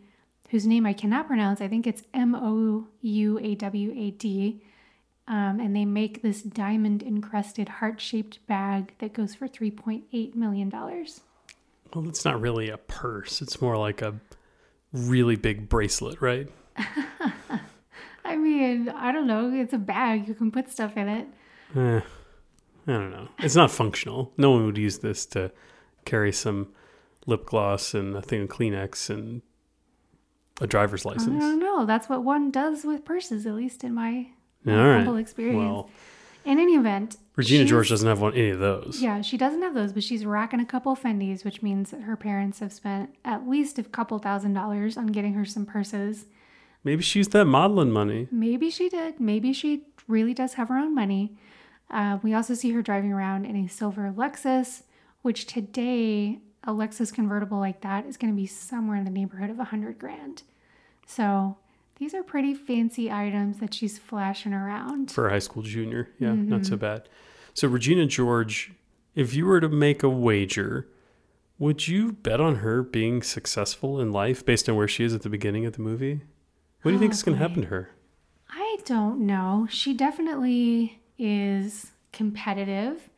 [0.49, 1.61] whose name I cannot pronounce.
[1.61, 4.61] I think it's M O U A W A D.
[5.27, 10.69] Um, and they make this diamond encrusted heart shaped bag that goes for $3.8 million.
[10.69, 13.41] Well, it's not really a purse.
[13.41, 14.15] It's more like a
[14.93, 16.47] really big bracelet, right?
[18.23, 19.51] I mean, I don't know.
[19.53, 21.27] It's a bag, you can put stuff in it.
[21.75, 22.01] Eh,
[22.87, 23.27] I don't know.
[23.39, 24.31] It's not functional.
[24.37, 25.51] No one would use this to
[26.05, 26.69] carry some
[27.25, 29.41] lip gloss and a thing of Kleenex and
[30.61, 31.35] a driver's license.
[31.35, 31.85] I don't know.
[31.85, 34.27] That's what one does with purses, at least in my
[34.75, 34.97] All right.
[34.97, 35.57] humble experience.
[35.57, 35.89] Well,
[36.45, 39.01] in any event, Regina she's- George doesn't have one any of those.
[39.01, 42.15] Yeah, she doesn't have those, but she's racking a couple Fendi's, which means that her
[42.15, 46.25] parents have spent at least a couple thousand dollars on getting her some purses.
[46.83, 48.27] Maybe she used that modeling money.
[48.31, 49.19] Maybe she did.
[49.19, 51.35] Maybe she really does have her own money.
[51.91, 54.83] Uh, we also see her driving around in a silver Lexus,
[55.21, 59.49] which today a Lexus convertible like that is going to be somewhere in the neighborhood
[59.49, 60.43] of a hundred grand.
[61.05, 61.57] So
[61.99, 65.11] these are pretty fancy items that she's flashing around.
[65.11, 66.09] for a high school junior.
[66.19, 66.79] Yeah, not so Mhm.
[66.79, 67.09] bad.
[67.53, 68.71] So Regina George,
[69.15, 70.87] if you were to make a wager,
[71.59, 75.23] would you bet on her being successful in life based on where she is at
[75.23, 76.21] the beginning of the movie?
[76.83, 77.89] What do you think is going to happen to her?
[78.49, 79.67] I don't know.
[79.69, 83.09] She definitely is competitive,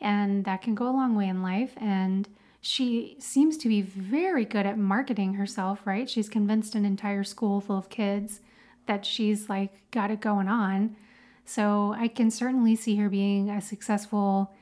[0.00, 1.72] and that can go a long way in life.
[1.78, 2.28] And
[2.66, 6.10] she seems to be very good at marketing herself, right?
[6.10, 8.40] She's convinced an entire school full of kids
[8.86, 10.96] that she's like got it going on.
[11.44, 14.52] So I can certainly see her being a successful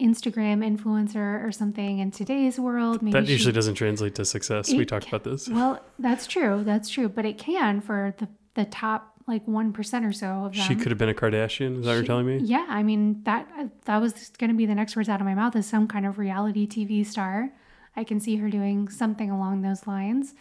[0.00, 3.02] Instagram influencer or something in today's world.
[3.02, 4.72] Maybe that she- usually doesn't translate to success.
[4.72, 5.46] we talked about this.
[5.46, 6.64] Well, that's true.
[6.64, 7.10] That's true.
[7.10, 10.62] But it can for the, the top like 1% or so of them.
[10.62, 11.78] She could have been a Kardashian.
[11.78, 12.38] Is that what you're telling me?
[12.38, 15.26] Yeah, I mean that uh, that was going to be the next words out of
[15.26, 17.50] my mouth is some kind of reality TV star.
[17.96, 20.34] I can see her doing something along those lines.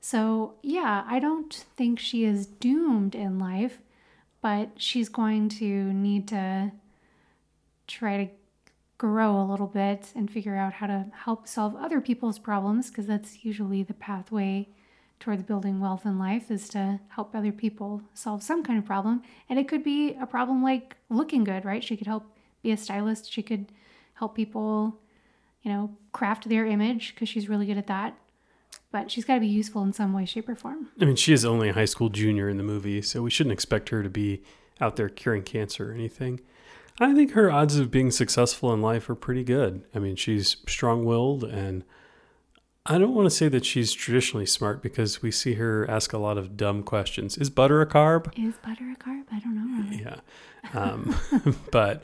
[0.00, 3.78] So, yeah, I don't think she is doomed in life,
[4.42, 6.72] but she's going to need to
[7.86, 8.30] try to
[8.98, 13.06] grow a little bit and figure out how to help solve other people's problems because
[13.06, 14.68] that's usually the pathway
[15.20, 19.22] towards building wealth in life is to help other people solve some kind of problem.
[19.48, 21.82] And it could be a problem like looking good, right?
[21.82, 22.24] She could help
[22.62, 23.32] be a stylist.
[23.32, 23.72] She could
[24.14, 25.00] help people,
[25.62, 28.18] you know, craft their image because she's really good at that.
[28.92, 30.88] But she's got to be useful in some way, shape, or form.
[31.00, 33.52] I mean, she is only a high school junior in the movie, so we shouldn't
[33.52, 34.42] expect her to be
[34.80, 36.40] out there curing cancer or anything.
[37.00, 39.84] I think her odds of being successful in life are pretty good.
[39.94, 41.82] I mean, she's strong willed, and
[42.86, 46.18] I don't want to say that she's traditionally smart because we see her ask a
[46.18, 47.38] lot of dumb questions.
[47.38, 48.30] Is butter a carb?
[48.38, 49.24] Is butter a carb?
[49.32, 49.82] I don't know.
[49.84, 50.02] Really.
[50.02, 50.78] Yeah.
[50.78, 51.16] Um,
[51.72, 52.02] but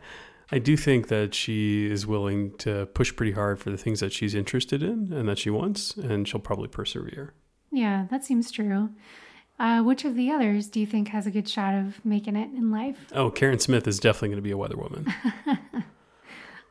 [0.51, 4.13] I do think that she is willing to push pretty hard for the things that
[4.13, 7.35] she's interested in and that she wants, and she'll probably persevere.
[7.71, 8.89] Yeah, that seems true.
[9.59, 12.51] Uh, which of the others do you think has a good shot of making it
[12.55, 12.97] in life?
[13.13, 15.13] Oh, Karen Smith is definitely going to be a weather woman.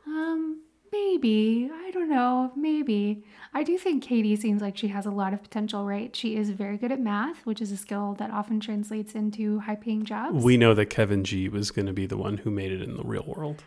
[0.06, 1.70] Um, maybe.
[2.10, 2.52] Know.
[2.56, 3.24] Maybe.
[3.54, 6.14] I do think Cady seems like she has a lot of potential, right?
[6.14, 9.76] She is very good at math, which is a skill that often translates into high
[9.76, 10.42] paying jobs.
[10.44, 12.96] we know that Kevin G was going to be the one who made it in
[12.96, 13.64] the real world.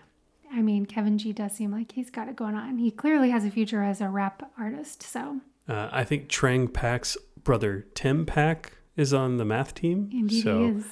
[0.51, 2.77] I mean, Kevin G does seem like he's got it going on.
[2.77, 7.17] He clearly has a future as a rap artist, so Uh, I think Trang Pak's
[7.43, 10.10] brother Tim Pak is on the math team.
[10.13, 10.86] indeed so he is.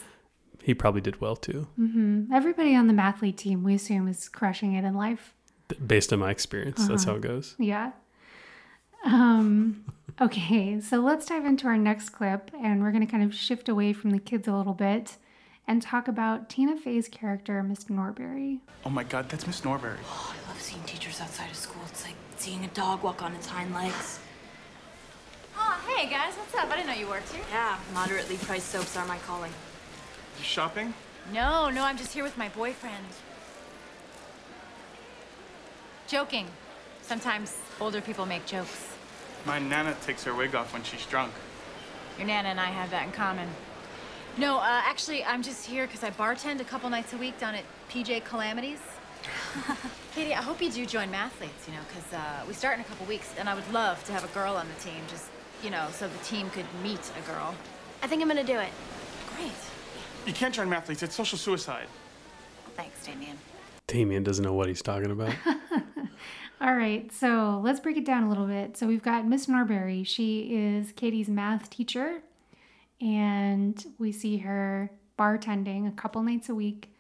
[0.64, 4.74] he probably did well too, hmm Everybody on the mathlete team, we assume, is crushing
[4.74, 5.36] it in life.
[5.72, 6.88] Th- based on my experience.
[6.88, 7.12] That's Uh-huh.
[7.14, 7.56] how it goes.
[7.58, 7.92] Yeah.
[9.04, 9.84] Um,
[10.22, 13.68] okay, so let's dive into our next clip, and we're going to kind of shift
[13.68, 15.18] away from the kids a little bit
[15.68, 18.60] and talk about Tina Fey's character, Miss Norbury.
[18.86, 19.98] Oh my god, that's Miss Norbury.
[20.06, 21.82] Oh, I love seeing teachers outside of school.
[21.88, 24.20] It's like seeing a dog walk on its hind legs.
[25.58, 26.70] Oh, hey guys, what's up?
[26.72, 27.44] I didn't know you worked here.
[27.52, 29.52] Yeah, moderately priced soaps are my calling.
[30.38, 30.94] You shopping?
[31.34, 33.06] No, no, I'm just here with my boyfriend.
[36.12, 36.46] Joking.
[37.04, 38.90] Sometimes older people make jokes.
[39.46, 41.32] My nana takes her wig off when she's drunk.
[42.18, 43.48] Your Nana and I have that in common.
[44.38, 47.56] No, uh, actually, I'm just here because I bartend a couple nights a week down
[47.56, 48.82] at PJ Calamities.
[50.14, 52.84] Cady, I hope you do join Mathletes, you know, because uh, we start in a
[52.84, 55.30] couple weeks, and I would love to have a girl on the team, just,
[55.64, 57.56] you know, so the team could meet a girl.
[58.04, 58.70] I think I'm gonna do it.
[59.38, 59.54] Great.
[60.26, 61.04] You can't join Mathletes.
[61.04, 61.88] It's social suicide.
[62.76, 63.38] Thanks, Damian.
[63.88, 65.34] Damian doesn't know what he's talking about.
[66.62, 68.78] All right, so let's break it down a little bit.
[68.78, 70.04] So we've got Miss Norbury.
[70.04, 72.22] She is Cady's math teacher,
[73.02, 76.94] and we see her bartending a couple nights a week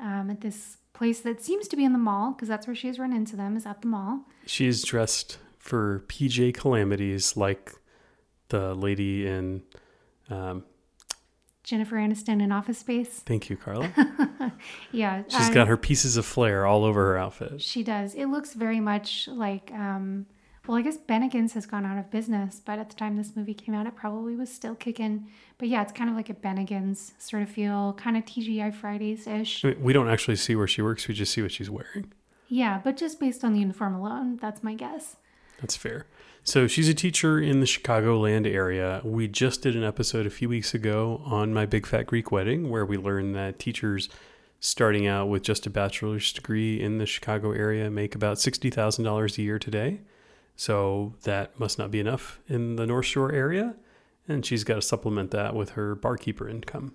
[0.00, 2.88] um, at this place that seems to be in the mall because that's where she
[2.88, 4.24] has run into them is at the mall.
[4.44, 7.74] She's dressed for PJ calamities like
[8.48, 9.62] the lady in.
[10.30, 10.64] Um,
[11.66, 13.18] Jennifer Aniston in Office Space.
[13.26, 13.92] thank you, Carla.
[14.92, 17.60] Yeah, She's I- got her pieces of flair all over her outfit.
[17.60, 18.14] She does.
[18.14, 20.26] It looks very much like, um,
[20.66, 23.52] well, I guess Bennigan's has gone out of business, but at the time this movie
[23.52, 25.26] came out, it probably was still kicking.
[25.58, 29.26] But yeah, it's kind of like a Bennigan's sort of feel, kind of TGI Fridays
[29.26, 29.64] ish.
[29.64, 31.06] I mean, we don't actually see where she works.
[31.08, 32.12] We just see what she's wearing.
[32.48, 35.16] Yeah, but just based on the uniform alone, that's my guess.
[35.60, 36.06] That's fair.
[36.46, 39.00] So she's a teacher in the Chicagoland area.
[39.02, 42.70] We just did an episode a few weeks ago on my Big Fat Greek Wedding
[42.70, 44.08] where we learned that teachers
[44.60, 49.42] starting out with just a bachelor's degree in the Chicago area make about $60,000 a
[49.42, 50.02] year today.
[50.54, 53.74] So that must not be enough in the North Shore area.
[54.28, 56.94] And she's got to supplement that with her barkeeper income.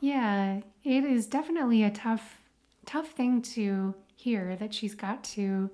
[0.00, 2.40] Yeah, it is definitely a tough,
[2.86, 5.70] tough thing to hear that she's got to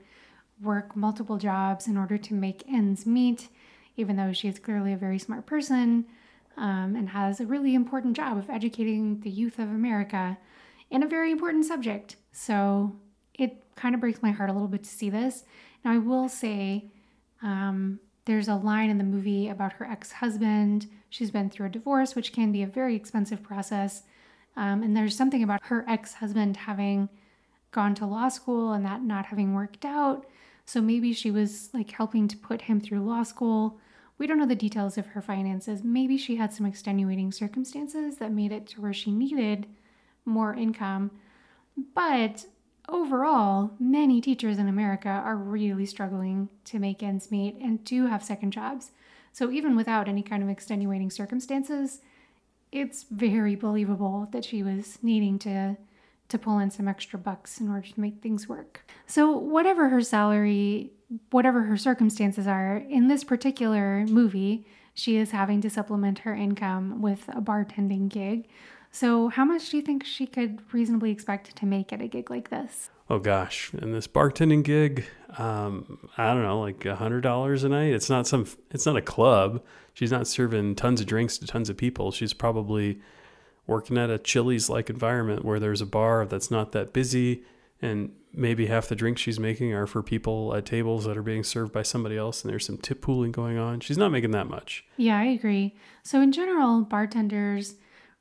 [0.62, 3.48] work multiple jobs in order to make ends meet,
[3.96, 6.04] even though she is clearly a very smart person
[6.56, 10.38] um, and has a really important job of educating the youth of America
[10.90, 12.16] in a very important subject.
[12.32, 12.96] So
[13.34, 15.44] it kind of breaks my heart a little bit to see this.
[15.84, 16.90] Now, I will say,
[17.42, 20.86] um, there's a line in the movie about her ex husband.
[21.08, 24.02] She's been through a divorce, which can be a very expensive process.
[24.56, 27.08] Um, and there's something about her ex husband having
[27.70, 30.26] gone to law school and that not having worked out.
[30.72, 33.80] So maybe she was like helping to put him through law school.
[34.18, 35.82] We don't know the details of her finances.
[35.82, 39.66] Maybe she had some extenuating circumstances that made it to where she needed
[40.24, 41.10] more income.
[41.92, 42.44] But
[42.88, 48.22] overall, many teachers in America are really struggling to make ends meet and do have
[48.22, 48.92] second jobs.
[49.32, 51.98] So even without any kind of extenuating circumstances,
[52.70, 55.78] it's very believable that she was needing to
[56.30, 58.84] to pull in some extra bucks in order to make things work.
[59.06, 60.92] So whatever her salary,
[61.30, 67.02] whatever her circumstances are, in this particular movie, she is having to supplement her income
[67.02, 68.48] with a bartending gig.
[68.90, 72.30] So how much do you think she could reasonably expect to make at a gig
[72.30, 72.90] like this?
[73.08, 75.04] Oh gosh, and this bartending gig,
[75.36, 77.92] um, I don't know, like a hundred dollars a night.
[77.92, 79.62] It's not some, it's not a club.
[79.94, 82.12] She's not serving tons of drinks to tons of people.
[82.12, 83.00] She's probably
[83.70, 87.44] working at a Chili's like environment where there's a bar that's not that busy,
[87.80, 91.44] and maybe half the drinks she's making are for people at tables that are being
[91.44, 93.78] served by somebody else, and there's some tip pooling going on.
[93.78, 94.84] She's not making that much.
[94.96, 95.76] Yeah, I agree.
[96.02, 97.76] So in general, bartenders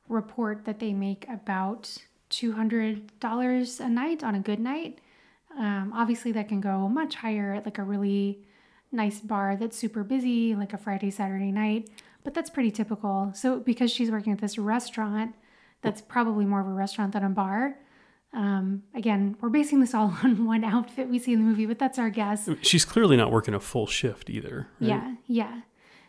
[0.08, 1.98] report that they make about
[2.30, 5.00] $200 a night on a good night.
[5.58, 8.46] Um, obviously, that can go much higher at like a really
[8.92, 11.90] nice bar that's super busy, like a Friday, Saturday night,
[12.24, 13.32] but that's pretty typical.
[13.36, 15.36] So, because she's working at this restaurant,
[15.82, 17.78] that's probably more of a restaurant than a bar.
[18.34, 21.80] Um, again, we're basing this all on one outfit we see in the movie, but
[21.80, 22.50] that's our guess.
[22.62, 24.68] She's clearly not working a full shift either.
[24.80, 24.90] right?
[24.90, 25.62] Yeah, yeah.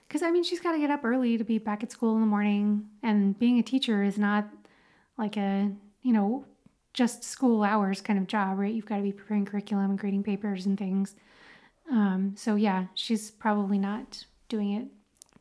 [0.07, 2.21] Because I mean, she's got to get up early to be back at school in
[2.21, 4.49] the morning, and being a teacher is not
[5.17, 5.71] like a
[6.03, 6.45] you know
[6.93, 8.75] just school hours kind of job, right?
[8.75, 11.15] You've got to be preparing curriculum and grading papers and things.
[11.89, 14.89] Um, so yeah, she's probably not doing it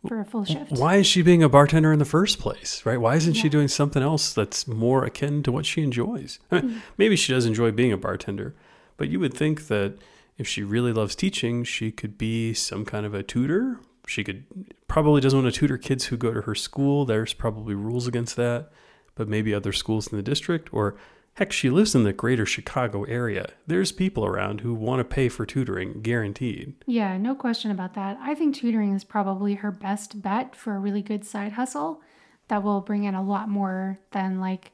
[0.07, 0.71] for a full shift.
[0.71, 2.99] Why is she being a bartender in the first place, right?
[2.99, 6.39] Why isn't she doing something else that's more akin to what she enjoys?
[6.51, 6.81] I mean, mm.
[6.97, 8.55] maybe she does enjoy being a bartender,
[8.97, 9.97] but you would think that
[10.37, 13.79] if she really loves teaching, she could be some kind of a tutor.
[14.07, 14.45] She could
[14.87, 17.05] probably doesn't want to tutor kids who go to her school.
[17.05, 18.71] There's probably rules against that,
[19.15, 20.95] but maybe other schools in the district or
[21.39, 23.47] heck, she lives in the greater Chicago area.
[23.65, 26.75] There's people around who want to pay for tutoring, guaranteed.
[26.85, 28.17] Yeah, no question about that.
[28.21, 32.01] I think tutoring is probably her best bet for a really good side hustle
[32.49, 34.73] that will bring in a lot more than like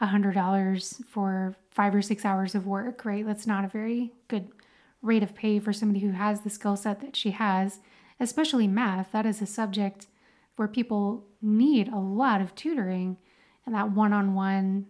[0.00, 3.26] a hundred dollars for five or six hours of work, right?
[3.26, 4.48] That's not a very good
[5.02, 7.80] rate of pay for somebody who has the skill set that she has,
[8.18, 9.12] especially math.
[9.12, 10.06] That is a subject
[10.56, 13.18] where people need a lot of tutoring,
[13.66, 14.86] and that one on one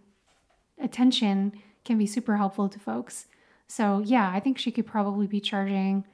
[0.81, 1.53] attention
[1.83, 3.27] can be super helpful to folks.
[3.67, 6.05] So, yeah, I think she could probably be charging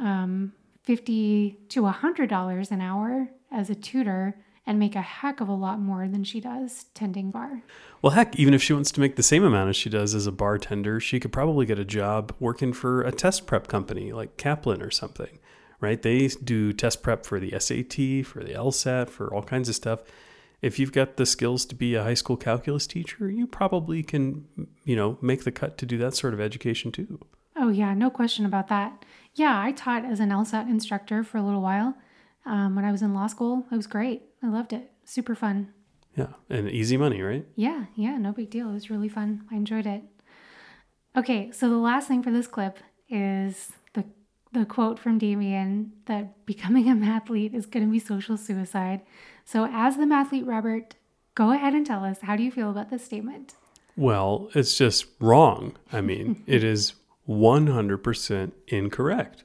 [0.00, 0.52] um,
[0.84, 4.36] 50 to a $100 an hour as a tutor
[4.66, 7.62] and make a heck of a lot more than she does tending bar.
[8.02, 10.26] Well, heck, even if she wants to make the same amount as she does as
[10.26, 14.36] a bartender, she could probably get a job working for a test prep company like
[14.36, 15.38] Kaplan or something,
[15.80, 16.02] right?
[16.02, 20.00] They do test prep for the SAT, for the LSAT, for all kinds of stuff.
[20.66, 24.48] If you've got the skills to be a high school calculus teacher, you probably can,
[24.82, 27.24] you know, make the cut to do that sort of education too.
[27.54, 29.04] Oh, yeah, no question about that.
[29.36, 31.94] Yeah, I taught as an LSAT instructor for a little while
[32.44, 33.64] um, when I was in law school.
[33.70, 34.22] It was great.
[34.42, 34.90] I loved it.
[35.04, 35.72] Super fun.
[36.16, 37.46] Yeah, and easy money, right?
[37.54, 38.68] Yeah, yeah, no big deal.
[38.70, 39.46] It was really fun.
[39.52, 40.02] I enjoyed it.
[41.16, 44.04] Okay, so the last thing for this clip is the
[44.52, 49.02] the quote from Damian that becoming a mathlete is going to be social suicide.
[49.46, 50.96] So, as the mathlete, Robert,
[51.36, 53.54] go ahead and tell us how do you feel about this statement?
[53.96, 55.76] Well, it's just wrong.
[55.92, 56.94] I mean, it is
[57.28, 59.44] 100% incorrect.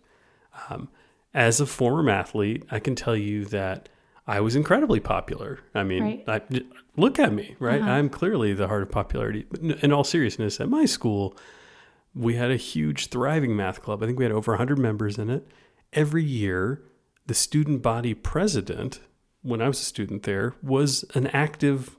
[0.69, 0.89] Um,
[1.33, 3.89] as a former athlete, I can tell you that
[4.27, 5.59] I was incredibly popular.
[5.73, 6.23] I mean, Right.
[6.27, 6.61] I,
[6.97, 7.81] look at me, right?
[7.81, 7.89] Uh-huh.
[7.91, 9.45] I'm clearly the heart of popularity.
[9.61, 11.37] In- in all seriousness, at my school,
[12.13, 14.03] we had a huge, thriving math club.
[14.03, 15.47] I think we had over 100 members in it.
[15.93, 16.81] Every year,
[17.27, 18.99] the student body president,
[19.43, 21.97] when I was a student there, was an active,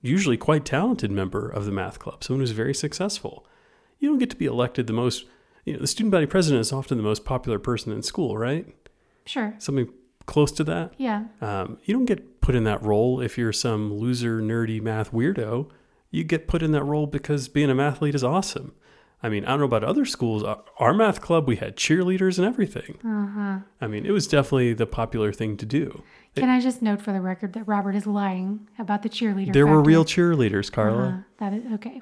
[0.00, 3.46] usually quite talented member of the math club, someone who's very successful.
[3.98, 5.24] You don't get to be elected the most,
[5.64, 8.66] you know, the student body president is often the most popular person in school, right?
[9.26, 9.54] Sure.
[9.58, 9.88] Something
[10.26, 10.92] close to that.
[10.98, 11.24] Yeah.
[11.40, 15.70] Um, you don't get put in that role if you're some loser, nerdy math weirdo.
[16.10, 18.74] You get put in that role because being a mathlete is awesome.
[19.22, 20.42] I mean, I don't know about other schools.
[20.42, 22.98] Our- Our math club, we had cheerleaders and everything.
[23.04, 23.58] Uh huh.
[23.80, 26.02] I mean, it was definitely the popular thing to do.
[26.34, 29.52] Can I just note for the record that Robert is lying about the cheerleader?
[29.52, 31.08] There were real cheerleaders, Carla.
[31.08, 31.18] Uh-huh.
[31.38, 32.00] That is okay.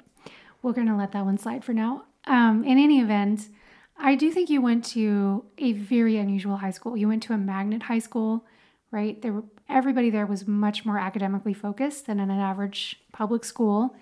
[0.61, 2.05] We're gonna let that one slide for now.
[2.25, 3.49] Um, in any event,
[3.97, 6.95] I do think you went to a very unusual high school.
[6.95, 8.45] You went to a magnet high school,
[8.89, 9.21] right?
[9.21, 13.95] There were everybody there was much more academically focused than in an average public school.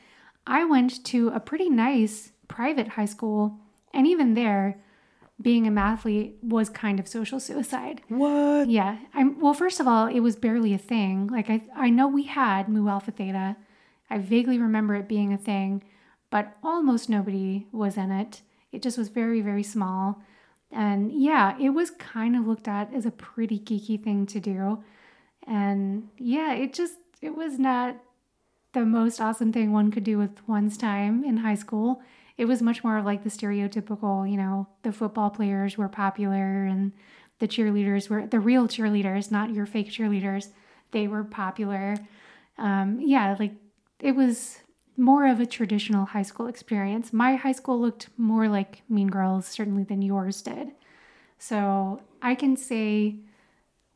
[0.45, 3.59] I went to a pretty nice private high school,
[3.93, 4.81] and even there,
[5.41, 8.01] being a mathlete was kind of social suicide.
[8.09, 8.69] What?
[8.69, 8.97] Yeah.
[9.13, 11.27] I'm well, first of all, it was barely a thing.
[11.27, 13.55] Like I I know we had Mu Alpha Theta.
[14.09, 15.83] I vaguely remember it being a thing,
[16.29, 18.41] but almost nobody was in it.
[18.71, 20.21] It just was very, very small.
[20.71, 24.83] And yeah, it was kind of looked at as a pretty geeky thing to do.
[25.47, 27.97] And yeah, it just it was not
[28.73, 32.01] the most awesome thing one could do with one's time in high school.
[32.39, 36.63] It was much more of like the stereotypical, you know, the football players were popular
[36.63, 36.93] and
[37.39, 40.47] the cheerleaders were the real cheerleaders, not your fake cheerleaders.
[40.91, 41.97] They were popular.
[42.57, 43.55] Um, yeah, like
[43.99, 44.59] it was
[44.95, 47.11] more of a traditional high school experience.
[47.11, 50.69] My high school looked more like Mean Girls, certainly, than yours did.
[51.39, 53.17] So I can say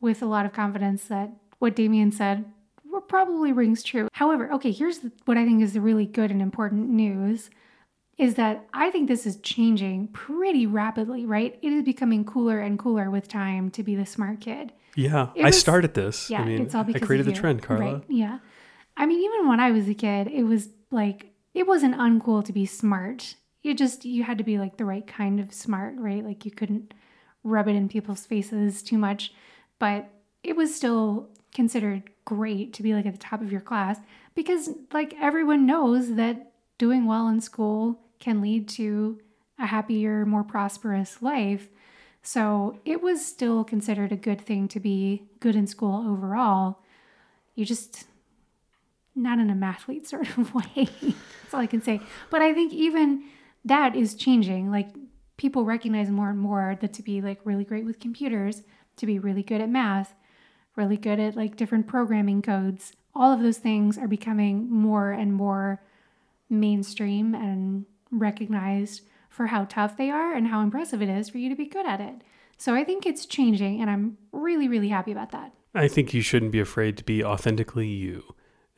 [0.02, 1.30] with a lot of confidence that
[1.60, 2.44] what Damian said
[3.08, 4.08] probably rings true.
[4.12, 7.50] However, okay, here's what I think is the really good and important news
[8.16, 11.58] is that I think this is changing pretty rapidly, right?
[11.62, 14.72] It is becoming cooler and cooler with time to be the smart kid.
[14.96, 16.30] Yeah, It I started this.
[16.30, 17.94] Yeah, I mean, it's all because I created the trend, Carla.
[17.94, 18.38] Right, yeah.
[18.96, 22.52] I mean, even when I was a kid, it was like it wasn't uncool to
[22.52, 23.34] be smart.
[23.62, 26.24] You just you had to be like the right kind of smart, right?
[26.24, 26.94] Like you couldn't
[27.42, 29.32] rub it in people's faces too much,
[29.78, 30.08] but
[30.44, 33.98] it was still considered great to be like at the top of your class
[34.34, 39.20] because like everyone knows that doing well in school can lead to
[39.58, 41.68] a happier, more prosperous life.
[42.22, 46.78] So it was still considered a good thing to be good in school overall.
[47.54, 48.04] You just
[49.14, 50.88] not in a mathlete sort of way.
[51.02, 52.00] That's all I can say.
[52.30, 53.24] But I think even
[53.64, 54.70] that is changing.
[54.70, 54.88] Like
[55.36, 58.62] people recognize more and more that to be like really great with computers,
[58.96, 60.14] to be really good at math,
[60.76, 65.32] really good at like different programming codes, all of those things are becoming more and
[65.32, 65.82] more
[66.50, 67.86] mainstream and
[68.18, 71.66] recognized for how tough they are and how impressive it is for you to be
[71.66, 72.22] good at it.
[72.56, 75.52] So I think it's changing and I'm really, really happy about that.
[75.74, 78.34] I think you shouldn't be afraid to be authentically you.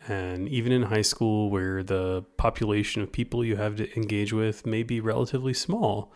[0.09, 4.65] And even in high school, where the population of people you have to engage with
[4.65, 6.13] may be relatively small,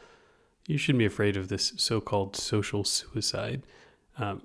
[0.67, 3.65] you shouldn't be afraid of this so called social suicide.
[4.17, 4.43] Um,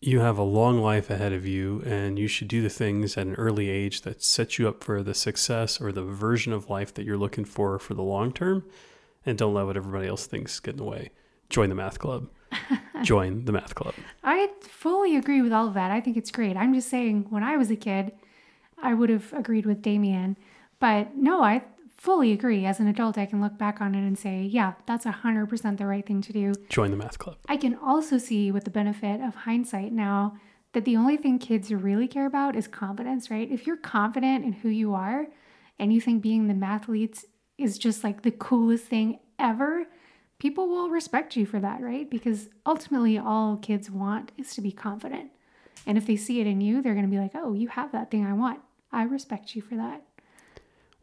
[0.00, 3.26] you have a long life ahead of you, and you should do the things at
[3.26, 6.94] an early age that set you up for the success or the version of life
[6.94, 8.64] that you're looking for for the long term.
[9.26, 11.10] And don't let what everybody else thinks get in the way.
[11.50, 12.28] Join the math club.
[13.02, 13.94] Join the math club.
[14.22, 15.90] I fully agree with all of that.
[15.90, 16.56] I think it's great.
[16.56, 18.12] I'm just saying, when I was a kid,
[18.80, 20.36] I would have agreed with Damian.
[20.78, 21.64] But no, I
[21.98, 22.64] fully agree.
[22.64, 25.86] As an adult, I can look back on it and say, yeah, that's 100% the
[25.86, 26.54] right thing to do.
[26.70, 27.36] Join the math club.
[27.48, 30.38] I can also see with the benefit of hindsight now
[30.72, 33.50] that the only thing kids really care about is confidence, right?
[33.50, 35.26] If you're confident in who you are
[35.78, 37.24] and you think being the mathletes
[37.58, 39.86] is just like the coolest thing ever,
[40.38, 42.08] people will respect you for that, right?
[42.08, 45.30] Because ultimately, all kids want is to be confident.
[45.84, 47.90] And if they see it in you, they're going to be like, oh, you have
[47.92, 48.60] that thing I want.
[48.92, 50.02] I respect you for that.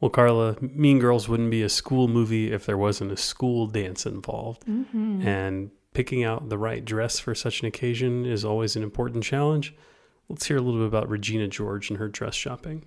[0.02, 4.06] Well, Carla, Mean Girls wouldn't be a school movie if there wasn't a school dance
[4.06, 4.66] involved.
[4.66, 5.26] Mhm.
[5.26, 9.74] And picking out the right dress for such an occasion is always an important challenge.
[10.28, 12.84] Let's hear a little bit about Regina George and her dress shopping.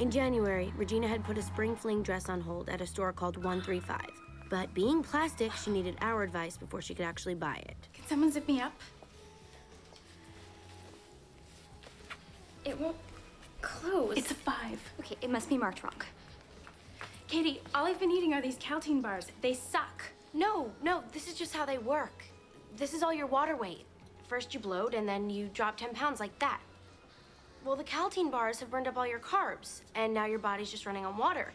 [0.00, 3.36] In January, Regina had put a spring fling dress on hold at a store called
[3.36, 4.00] 135.
[4.48, 7.76] But being plastic, she needed our advice before she could actually buy it.
[7.92, 8.72] Can someone zip me up?
[12.64, 12.96] It won't
[13.60, 14.16] close.
[14.16, 14.80] It's a five.
[14.98, 15.94] Okay, it must be marked wrong.
[17.30, 19.28] Cady, all I've been eating are these Kalteen bars.
[19.40, 20.02] They suck.
[20.34, 22.24] No, no, this is just how they work.
[22.76, 23.86] This is all your water weight.
[24.26, 26.58] First you bloat, and then you drop 10 pounds like that.
[27.64, 30.86] Well, the Kalteen bars have burned up all your carbs, and now your body's just
[30.86, 31.52] running on water.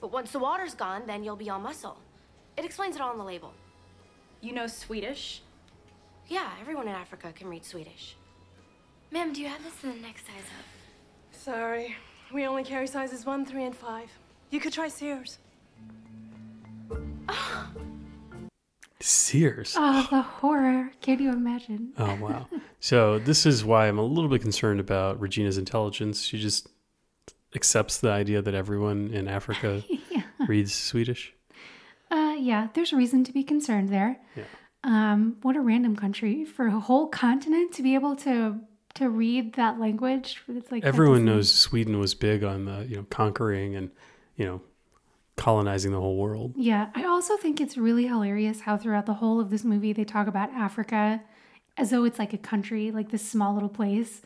[0.00, 1.98] But once the water's gone, then you'll be all muscle.
[2.56, 3.52] It explains it all on the label.
[4.40, 5.42] You know Swedish?
[6.28, 8.14] Yeah, everyone in Africa can read Swedish.
[9.10, 11.36] Ma'am, do you have this in the next size up?
[11.36, 11.96] Sorry.
[12.32, 14.08] We only carry sizes one, three, and five.
[14.50, 15.38] You could try Sears.
[19.00, 19.74] Sears.
[19.76, 20.90] Oh, the horror.
[21.00, 21.92] Can you imagine?
[21.98, 22.46] Oh, wow.
[22.80, 26.22] so, this is why I'm a little bit concerned about Regina's intelligence.
[26.22, 26.68] She just
[27.54, 30.22] accepts the idea that everyone in Africa Yeah.
[30.48, 31.32] reads Swedish.
[32.10, 34.18] Uh, yeah, there's reason to be concerned there.
[34.36, 34.44] Yeah.
[34.84, 38.60] Um, what a random country for a whole continent to be able to
[38.94, 40.42] to read that language.
[40.48, 43.90] It's like Everyone knows Sweden was big on the, you know, conquering and,
[44.36, 44.60] you know,
[45.36, 46.54] colonizing the whole world.
[46.56, 50.04] Yeah, I also think it's really hilarious how throughout the whole of this movie they
[50.04, 51.22] talk about Africa
[51.76, 54.22] as though it's like a country, like this small little place.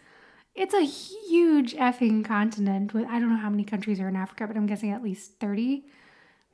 [0.55, 4.47] It's a huge effing continent with I don't know how many countries are in Africa,
[4.47, 5.85] but I'm guessing at least 30.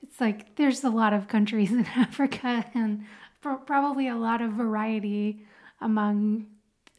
[0.02, 3.04] It's like there's a lot of countries in Africa and
[3.40, 5.44] pro- probably a lot of variety
[5.80, 6.46] among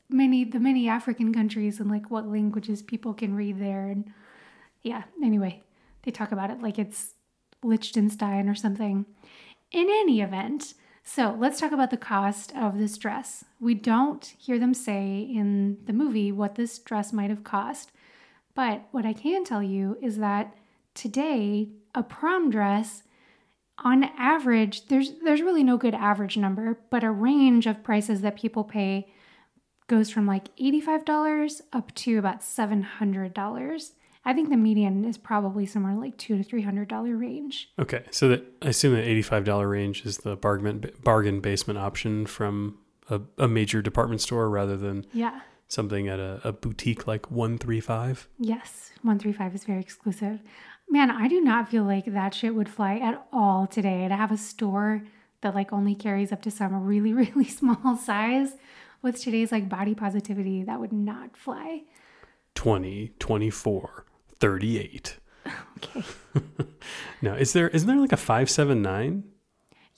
[0.09, 4.11] many the many African countries and like what languages people can read there and
[4.83, 5.61] yeah, anyway,
[6.07, 7.15] they talk about it like it's
[7.61, 9.05] Liechtenstein or something.
[9.71, 13.43] In any event, so let's talk about the cost of this dress.
[13.59, 17.91] We don't hear them say in the movie what this dress might have cost,
[18.55, 20.55] but what I can tell you is that
[20.93, 23.03] today a prom dress
[23.79, 28.39] on average there's there's really no good average number, but a range of prices that
[28.39, 29.11] people pay
[29.87, 33.91] goes from like $85 up to about $700.
[34.27, 37.69] I think the median is probably somewhere like two to three hundred dollar range.
[37.79, 42.25] Okay, so that I assume the eighty-five dollar range is the bargain bargain basement option
[42.25, 42.77] from
[43.09, 45.39] a, a major department store rather than Yeah.
[45.69, 48.27] something at a, a boutique like one three five.
[48.37, 50.41] Yes, one three five is very exclusive.
[50.89, 54.07] Man, I do not feel like that shit would fly at all today.
[54.09, 55.03] To have a store
[55.41, 58.57] that like only carries up to some really really small size
[59.01, 61.83] with today's like body positivity, that would not fly.
[62.55, 64.05] 20, 24,
[64.39, 65.17] 38.
[65.77, 66.03] Okay.
[67.21, 69.23] now, is there isn't there like a 579?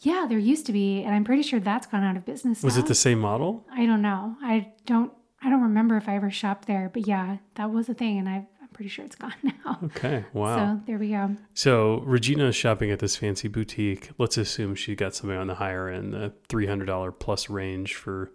[0.01, 2.63] Yeah, there used to be, and I'm pretty sure that's gone out of business.
[2.63, 2.83] Was now.
[2.83, 3.65] it the same model?
[3.71, 4.35] I don't know.
[4.41, 5.11] I don't.
[5.41, 8.27] I don't remember if I ever shopped there, but yeah, that was a thing, and
[8.27, 9.79] I've, I'm pretty sure it's gone now.
[9.85, 10.57] Okay, wow.
[10.75, 11.35] So there we go.
[11.53, 14.09] So Regina is shopping at this fancy boutique.
[14.17, 17.95] Let's assume she got something on the higher end, the three hundred dollar plus range
[17.95, 18.31] for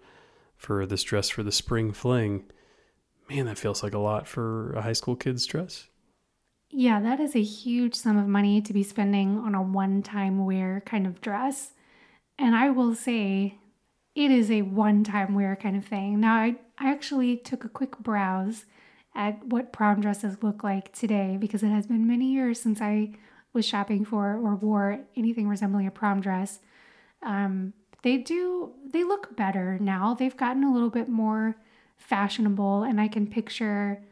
[0.57, 2.45] for this dress for the spring fling.
[3.31, 5.89] Man, that feels like a lot for a high school kid's dress.
[6.77, 10.83] Yeah, that is a huge sum of money to be spending on a one-time wear
[10.85, 11.71] kind of dress,
[12.37, 13.59] and I will say,
[14.17, 16.19] it is a one-time wear kind of thing.
[16.19, 18.65] Now, I I actually took a quick browse
[19.15, 23.13] at what prom dresses look like today because it has been many years since I
[23.53, 26.59] was shopping for or wore anything resembling a prom dress.
[27.23, 27.73] Um,
[28.03, 30.15] they do they look better now.
[30.15, 31.57] They've gotten a little bit more
[31.97, 34.03] fashionable, and I can picture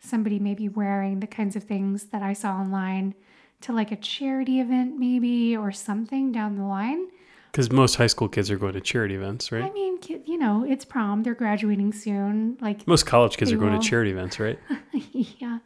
[0.00, 3.14] somebody maybe wearing the kinds of things that I saw online
[3.62, 7.06] to like a charity event maybe or something down the line.
[7.52, 9.64] Because most high school kids are going to charity events, right?
[9.64, 11.24] I mean, you know, it's prom.
[11.24, 12.56] They're graduating soon.
[12.60, 13.80] Like most college kids are going will.
[13.80, 14.58] to charity events, right?
[15.12, 15.58] yeah,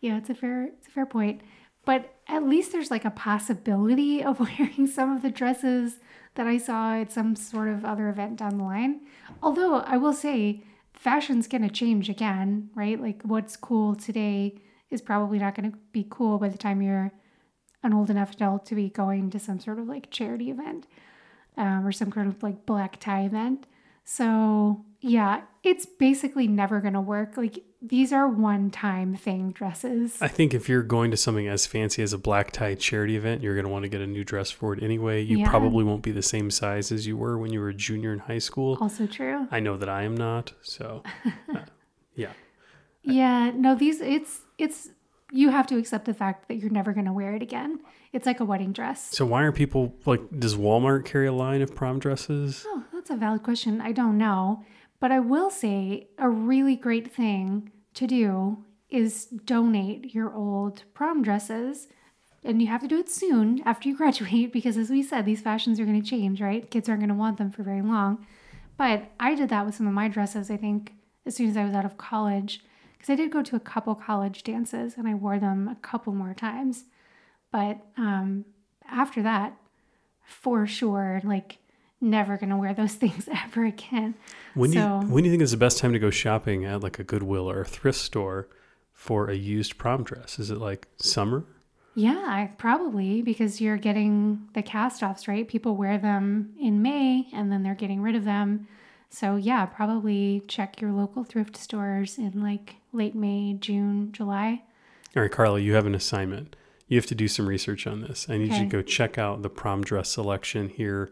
[0.00, 1.42] yeah, it's a fair, it's a fair point.
[1.84, 5.96] But at least there's like a possibility of wearing some of the dresses
[6.34, 9.00] that I saw at some sort of other event down the line.
[9.42, 10.62] Although I will say,
[10.96, 13.00] fashion's gonna change again, right?
[13.00, 17.12] Like what's cool today is probably not gonna be cool by the time you're
[17.82, 20.86] an old enough adult to be going to some sort of like charity event
[21.56, 23.66] um, or some kind of like black tie event.
[24.04, 27.36] So yeah, it's basically never going to work.
[27.36, 30.16] Like these are one-time thing dresses.
[30.20, 33.42] I think if you're going to something as fancy as a black tie charity event,
[33.42, 35.22] you're going to want to get a new dress for it anyway.
[35.22, 35.48] You Yeah.
[35.50, 38.20] probably won't be the same size as you were when you were a junior in
[38.20, 38.78] high school.
[38.80, 39.46] Also true.
[39.50, 40.52] I know that I am not.
[40.62, 41.02] So,
[41.54, 41.60] uh,
[42.14, 42.32] yeah.
[43.02, 44.88] Yeah, no, these it's it's
[45.32, 47.80] you have to accept the fact that you're never going to wear it again.
[48.12, 49.10] It's like a wedding dress.
[49.14, 50.20] So why are people like?
[50.36, 52.64] Does Walmart carry a line of prom dresses?
[52.66, 53.80] Oh, that's a valid question.
[53.80, 54.64] I don't know.
[54.98, 61.22] But I will say a really great thing to do is donate your old prom
[61.22, 61.88] dresses.
[62.44, 65.40] And you have to do it soon after you graduate because, as we said, these
[65.40, 66.70] fashions are going to change, right?
[66.70, 68.24] Kids aren't going to want them for very long.
[68.76, 70.92] But I did that with some of my dresses, I think,
[71.24, 72.60] as soon as I was out of college.
[72.92, 76.12] Because I did go to a couple college dances and I wore them a couple
[76.12, 76.84] more times.
[77.50, 78.44] But um,
[78.88, 79.56] after that,
[80.24, 81.58] for sure, like,
[82.00, 84.14] never going to wear those things ever again.
[84.54, 86.82] When do you when do you think is the best time to go shopping at
[86.82, 88.48] like a Goodwill or a thrift store
[88.92, 90.38] for a used prom dress?
[90.38, 91.44] Is it like summer?
[91.96, 95.48] yeah, probably because you're getting the cast offs, right?
[95.48, 98.68] People wear them in May and then they're getting rid of them.
[99.08, 104.62] So, yeah, probably check your local thrift stores in like late May, June, July.
[105.16, 106.54] All right, Carla, you have an assignment.
[106.86, 108.26] You have to do some research on this.
[108.28, 111.10] I need you to go check out the prom dress selection here.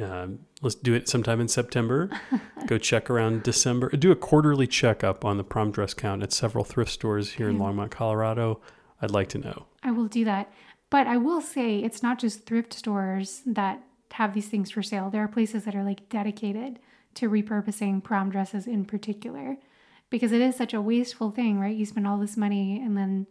[0.00, 2.08] Um, let's do it sometime in September.
[2.66, 3.90] go check around December.
[3.90, 7.58] Do a quarterly checkup on the prom dress count at several thrift stores here in
[7.58, 8.60] Longmont, Colorado.
[9.00, 9.66] I'd like to know.
[9.82, 10.52] I will do that.
[10.88, 13.82] But I will say it's not just thrift stores that
[14.12, 15.10] have these things for sale.
[15.10, 16.78] There are places that are like dedicated
[17.14, 19.56] to repurposing prom dresses in particular
[20.10, 21.74] because it is such a wasteful thing, right?
[21.74, 23.26] You spend all this money and then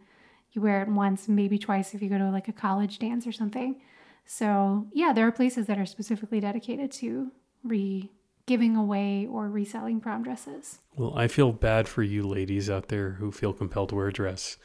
[0.52, 3.32] you wear it once, maybe twice if you go to like a college dance or
[3.32, 3.80] something.
[4.24, 8.10] So, yeah, there are places that are specifically dedicated to re
[8.46, 10.80] giving away or reselling prom dresses.
[10.96, 14.12] Well, I feel bad for you ladies out there who feel compelled to wear a
[14.12, 14.56] dress.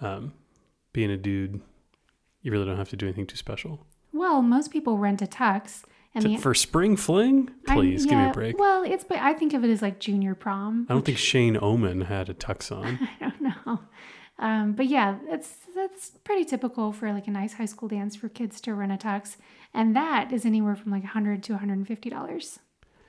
[0.00, 0.32] Um,
[0.94, 1.60] being a dude,
[2.42, 3.86] you really don't have to do anything too special.
[4.12, 5.82] Well, most people rent a tux
[6.14, 8.58] and To- the for spring fling, please give me a break.
[8.58, 10.86] Well, it's but I think of it as like junior prom.
[10.88, 12.98] I don't think Shane Oman had a tux on.
[13.20, 13.80] I don't know.
[14.38, 18.28] Um, but yeah, it's that's pretty typical for like a nice high school dance for
[18.28, 19.36] kids to rent a tux,
[19.74, 22.60] and that is anywhere from like 100 to 150 dollars.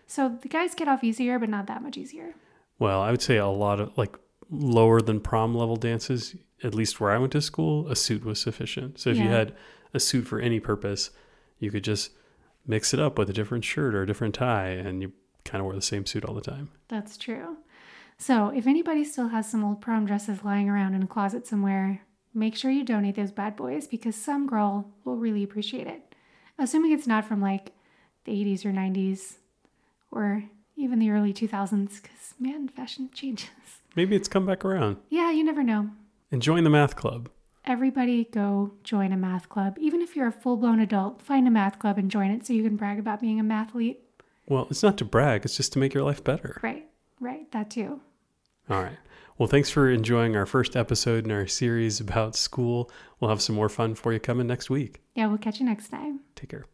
[0.08, 2.34] So the guys get off easier, but not that much easier.
[2.80, 4.18] Well, I would say a lot of like
[4.50, 8.42] lower than prom level dances, at least where I went to school, a suit was
[8.42, 9.00] sufficient.
[9.00, 9.54] So if you had
[9.94, 11.12] a suit for any purpose,
[11.60, 12.12] you could just
[12.66, 15.12] mix it up with a different shirt or a different tie and you
[15.46, 16.70] kind of wear the same suit all the time.
[16.88, 17.58] That's true.
[18.20, 22.02] So if anybody still has some old prom dresses lying around in a closet somewhere,
[22.34, 26.14] make sure you donate those bad boys because some girl will really appreciate it.
[26.58, 27.72] Assuming it's not from like
[28.26, 29.38] the 80s or 90s
[30.12, 30.44] or
[30.76, 33.50] even the early 2000s because man, fashion changes.
[33.96, 34.98] Maybe it's come back around.
[35.10, 35.90] Yeah, you never know.
[36.30, 37.30] And join the math club.
[37.64, 39.78] Everybody go join a math club.
[39.80, 42.52] Even if you're a full blown adult, find a math club and join it so
[42.52, 43.98] you can brag about being a mathlete.
[44.48, 46.60] Well, it's not to brag, it's just to make your life better.
[46.62, 46.88] Right,
[47.20, 48.02] right, that too.
[48.70, 48.98] All right.
[49.38, 52.92] Well, thanks for enjoying our first episode in our series about school.
[53.20, 55.02] We'll have some more fun for you coming next week.
[55.16, 56.20] Yeah, we'll catch you next time.
[56.36, 56.66] Take care.